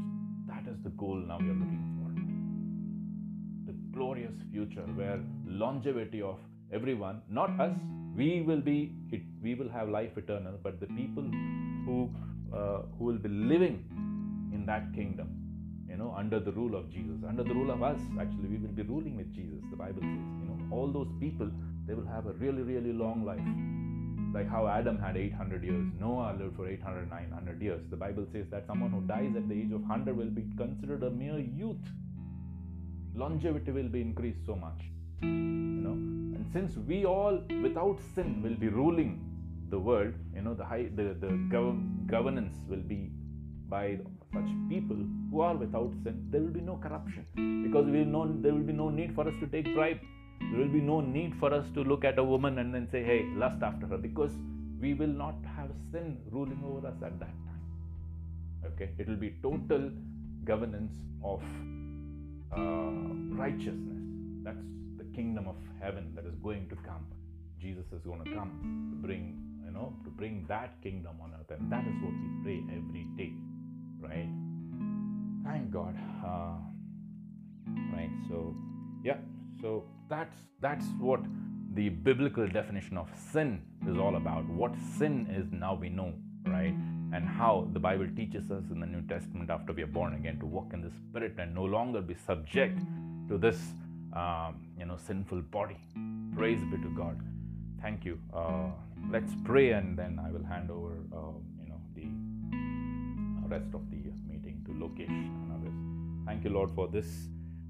That 0.47 0.71
is 0.71 0.81
the 0.83 0.91
goal 0.91 1.15
now 1.15 1.37
we 1.39 1.49
are 1.49 1.59
looking 1.63 1.83
for 1.97 3.71
The 3.71 3.77
glorious 3.93 4.35
future 4.51 4.87
where 4.95 5.19
longevity 5.45 6.21
of 6.21 6.39
everyone, 6.71 7.21
not 7.29 7.59
us, 7.59 7.75
we 8.15 8.41
will 8.41 8.61
be, 8.61 8.93
we 9.41 9.55
will 9.55 9.69
have 9.69 9.89
life 9.89 10.17
eternal, 10.17 10.53
but 10.63 10.79
the 10.79 10.87
people 10.87 11.23
who 11.85 12.09
uh, 12.53 12.83
who 12.97 13.05
will 13.05 13.17
be 13.17 13.29
living 13.29 13.83
that 14.65 14.93
kingdom, 14.93 15.29
you 15.89 15.97
know, 15.97 16.13
under 16.17 16.39
the 16.39 16.51
rule 16.51 16.75
of 16.75 16.89
Jesus, 16.91 17.23
under 17.27 17.43
the 17.43 17.53
rule 17.53 17.71
of 17.71 17.83
us, 17.83 17.99
actually, 18.19 18.47
we 18.49 18.57
will 18.57 18.75
be 18.75 18.83
ruling 18.83 19.15
with 19.17 19.33
Jesus. 19.33 19.63
The 19.69 19.77
Bible 19.77 20.01
says, 20.01 20.25
you 20.41 20.47
know, 20.47 20.57
all 20.71 20.91
those 20.91 21.11
people 21.19 21.49
they 21.87 21.93
will 21.93 22.07
have 22.07 22.25
a 22.25 22.33
really, 22.33 22.63
really 22.63 22.93
long 22.93 23.23
life. 23.23 23.45
Like 24.33 24.49
how 24.49 24.67
Adam 24.67 24.97
had 24.97 25.15
800 25.15 25.63
years, 25.63 25.85
Noah 25.99 26.35
lived 26.37 26.55
for 26.55 26.67
800, 26.67 27.09
900 27.09 27.61
years. 27.61 27.81
The 27.89 27.95
Bible 27.95 28.25
says 28.33 28.47
that 28.49 28.65
someone 28.65 28.91
who 28.91 29.01
dies 29.01 29.35
at 29.35 29.47
the 29.47 29.55
age 29.55 29.71
of 29.71 29.81
100 29.81 30.17
will 30.17 30.31
be 30.31 30.43
considered 30.57 31.03
a 31.03 31.09
mere 31.11 31.39
youth 31.39 31.77
longevity 33.15 33.71
will 33.71 33.87
be 33.87 34.01
increased 34.01 34.45
so 34.45 34.55
much 34.55 34.81
you 35.21 35.81
know 35.85 35.95
and 36.37 36.45
since 36.51 36.75
we 36.89 37.05
all 37.05 37.39
without 37.63 37.99
sin 38.13 38.41
will 38.45 38.57
be 38.63 38.67
ruling 38.67 39.13
the 39.69 39.79
world 39.79 40.13
you 40.35 40.41
know 40.41 40.53
the 40.53 40.65
high 40.65 40.83
the, 40.95 41.05
the 41.21 41.31
gov- 41.53 42.07
governance 42.07 42.55
will 42.67 42.85
be 42.93 43.09
by 43.69 43.97
such 44.35 44.51
people 44.69 44.97
who 45.31 45.41
are 45.41 45.55
without 45.55 45.93
sin 46.03 46.19
there 46.31 46.41
will 46.41 46.57
be 46.59 46.65
no 46.71 46.75
corruption. 46.87 47.25
Because 47.67 47.87
we 47.87 48.03
know 48.03 48.25
there 48.41 48.53
will 48.53 48.69
be 48.73 48.77
no 48.83 48.89
need 48.89 49.15
for 49.15 49.27
us 49.27 49.33
to 49.39 49.47
take 49.47 49.73
bribe 49.73 49.99
there 50.51 50.59
will 50.59 50.73
be 50.73 50.81
no 50.81 50.99
need 51.01 51.33
for 51.39 51.53
us 51.53 51.65
to 51.73 51.83
look 51.83 52.03
at 52.05 52.19
a 52.19 52.23
woman 52.23 52.59
and 52.59 52.73
then 52.73 52.87
say 52.91 53.03
hey 53.03 53.21
lust 53.43 53.63
after 53.63 53.87
her 53.87 53.97
because 53.97 54.31
we 54.79 54.93
will 54.93 55.15
not 55.23 55.35
have 55.55 55.69
sin 55.91 56.17
ruling 56.31 56.61
over 56.63 56.87
us 56.87 56.95
at 57.03 57.19
that 57.19 57.35
time. 57.47 57.63
Okay? 58.65 58.89
It 58.97 59.07
will 59.07 59.15
be 59.15 59.35
total 59.41 59.89
governance 60.43 60.91
of 61.23 61.41
uh, 62.55 62.91
righteousness, 63.35 64.03
That's 64.43 64.65
the 64.97 65.05
kingdom 65.15 65.47
of 65.47 65.55
heaven 65.81 66.11
that 66.15 66.25
is 66.25 66.35
going 66.43 66.69
to 66.69 66.75
come. 66.75 67.05
Jesus 67.59 67.85
is 67.91 68.01
going 68.03 68.23
to 68.25 68.31
come 68.35 68.51
to 68.91 69.07
bring, 69.07 69.41
you 69.65 69.71
know, 69.71 69.93
to 70.03 70.09
bring 70.09 70.45
that 70.47 70.81
kingdom 70.83 71.15
on 71.21 71.33
earth. 71.33 71.49
And 71.57 71.71
that 71.71 71.85
is 71.87 71.95
what 72.03 72.13
we 72.13 72.29
pray 72.43 72.59
every 72.69 73.07
day, 73.17 73.33
right? 74.07 74.29
Thank 75.43 75.71
God. 75.71 75.95
Uh, 76.23 76.57
right. 77.93 78.09
So, 78.29 78.55
yeah. 79.03 79.17
So 79.61 79.85
that's 80.09 80.35
that's 80.61 80.85
what 80.99 81.21
the 81.73 81.89
biblical 81.89 82.47
definition 82.47 82.97
of 82.97 83.09
sin 83.31 83.61
is 83.87 83.97
all 83.97 84.15
about. 84.15 84.47
What 84.49 84.73
sin 84.97 85.27
is 85.29 85.51
now 85.51 85.75
we 85.75 85.89
know, 85.89 86.13
right? 86.45 86.73
And 87.13 87.27
how 87.27 87.67
the 87.73 87.79
Bible 87.79 88.07
teaches 88.15 88.49
us 88.51 88.63
in 88.71 88.79
the 88.79 88.85
New 88.85 89.01
Testament 89.07 89.49
after 89.49 89.73
we 89.73 89.83
are 89.83 89.87
born 89.87 90.15
again 90.15 90.39
to 90.39 90.45
walk 90.45 90.73
in 90.73 90.81
the 90.81 90.91
Spirit 90.91 91.35
and 91.37 91.53
no 91.53 91.63
longer 91.63 92.01
be 92.01 92.15
subject 92.25 92.79
to 93.29 93.37
this, 93.37 93.57
um, 94.13 94.67
you 94.79 94.85
know, 94.85 94.97
sinful 94.97 95.41
body. 95.41 95.77
Praise 96.35 96.59
be 96.71 96.77
to 96.77 96.89
God. 96.95 97.21
Thank 97.81 98.05
you. 98.05 98.19
Uh, 98.33 98.69
let's 99.11 99.31
pray 99.43 99.71
and 99.71 99.97
then 99.97 100.19
I 100.25 100.31
will 100.31 100.43
hand 100.43 100.71
over, 100.71 100.93
uh, 101.13 101.35
you 101.61 101.69
know, 101.69 101.81
the 101.95 102.07
rest 103.47 103.73
of 103.73 103.89
the 103.91 103.94
meeting 104.27 104.63
to 104.65 104.71
Lokesh 104.71 105.09
and 105.09 105.51
others. 105.51 105.73
Thank 106.25 106.43
you, 106.43 106.49
Lord, 106.49 106.71
for 106.75 106.87
this 106.87 107.07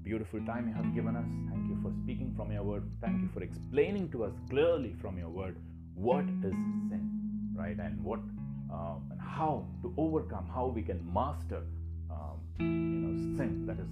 beautiful 0.02 0.40
time 0.46 0.68
you 0.68 0.74
have 0.74 0.94
given 0.94 1.16
us. 1.16 1.26
Thank 1.50 1.68
you 1.68 1.78
for 1.82 1.92
speaking 2.02 2.32
from 2.36 2.52
your 2.52 2.62
word. 2.62 2.84
Thank 3.00 3.20
you 3.22 3.28
for 3.34 3.42
explaining 3.42 4.10
to 4.12 4.24
us 4.24 4.34
clearly 4.48 4.94
from 5.00 5.18
your 5.18 5.28
word 5.28 5.56
what 5.94 6.24
is 6.44 6.52
sin, 6.90 7.10
right? 7.54 7.78
And 7.78 8.02
what 8.04 8.20
um, 8.70 9.08
and 9.10 9.20
how 9.20 9.66
to 9.82 9.92
overcome, 9.96 10.48
how 10.52 10.66
we 10.66 10.82
can 10.82 11.00
master, 11.12 11.62
um, 12.10 12.40
you 12.58 12.66
know, 12.66 13.36
sin 13.36 13.66
that 13.66 13.78
is 13.80 13.88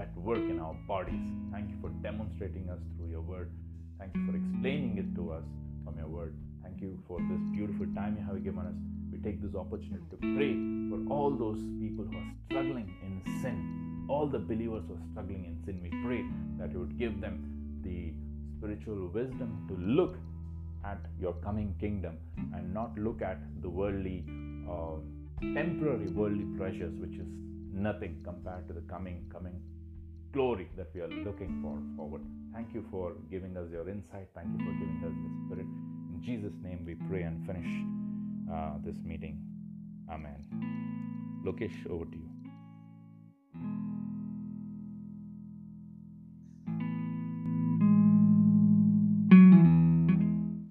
at 0.00 0.16
work 0.16 0.38
in 0.38 0.58
our 0.60 0.74
bodies. 0.88 1.20
Thank 1.52 1.68
you 1.70 1.76
for 1.80 1.90
demonstrating 2.02 2.70
us 2.70 2.78
through 2.96 3.10
your 3.10 3.20
word. 3.20 3.50
Thank 3.98 4.16
you 4.16 4.26
for 4.26 4.36
explaining 4.36 4.96
it 4.98 5.14
to 5.16 5.32
us 5.32 5.44
from 5.84 5.98
your 5.98 6.08
word. 6.08 6.34
Thank 6.62 6.80
you 6.80 6.98
for 7.06 7.18
this 7.20 7.40
beautiful 7.52 7.86
time 7.94 8.16
you 8.18 8.24
have 8.24 8.42
given 8.42 8.66
us. 8.66 8.93
Take 9.24 9.40
this 9.40 9.54
opportunity 9.54 10.04
to 10.10 10.16
pray 10.36 10.52
for 10.90 11.00
all 11.10 11.30
those 11.30 11.56
people 11.80 12.04
who 12.04 12.18
are 12.18 12.30
struggling 12.44 12.92
in 13.02 13.22
sin, 13.40 14.04
all 14.06 14.26
the 14.26 14.38
believers 14.38 14.84
who 14.86 14.94
are 14.94 15.06
struggling 15.12 15.46
in 15.46 15.64
sin. 15.64 15.80
We 15.82 15.88
pray 16.04 16.22
that 16.58 16.70
you 16.72 16.80
would 16.80 16.98
give 16.98 17.22
them 17.22 17.80
the 17.82 18.12
spiritual 18.58 19.08
wisdom 19.08 19.64
to 19.68 19.76
look 19.80 20.16
at 20.84 20.98
your 21.18 21.32
coming 21.42 21.74
kingdom 21.80 22.18
and 22.54 22.74
not 22.74 22.98
look 22.98 23.22
at 23.22 23.38
the 23.62 23.68
worldly, 23.70 24.26
uh, 24.68 25.00
temporary 25.54 26.08
worldly 26.08 26.44
pleasures, 26.58 26.92
which 26.98 27.18
is 27.18 27.26
nothing 27.72 28.20
compared 28.24 28.68
to 28.68 28.74
the 28.74 28.82
coming 28.82 29.24
coming 29.32 29.58
glory 30.34 30.68
that 30.76 30.88
we 30.94 31.00
are 31.00 31.08
looking 31.08 31.62
for 31.62 31.78
forward. 31.96 32.20
Thank 32.52 32.74
you 32.74 32.84
for 32.90 33.12
giving 33.30 33.56
us 33.56 33.70
your 33.70 33.88
insight. 33.88 34.28
Thank 34.34 34.48
you 34.52 34.58
for 34.58 34.72
giving 34.72 35.00
us 35.02 35.14
your 35.16 35.32
spirit. 35.46 35.66
In 36.12 36.20
Jesus' 36.22 36.58
name 36.62 36.84
we 36.84 36.94
pray 37.08 37.22
and 37.22 37.46
finish 37.46 38.03
uh, 38.52 38.74
this 38.84 38.96
meeting. 39.04 39.40
Amen. 40.10 41.42
Lokesh, 41.44 41.90
over 41.90 42.04
to 42.04 42.16
you. 42.16 42.33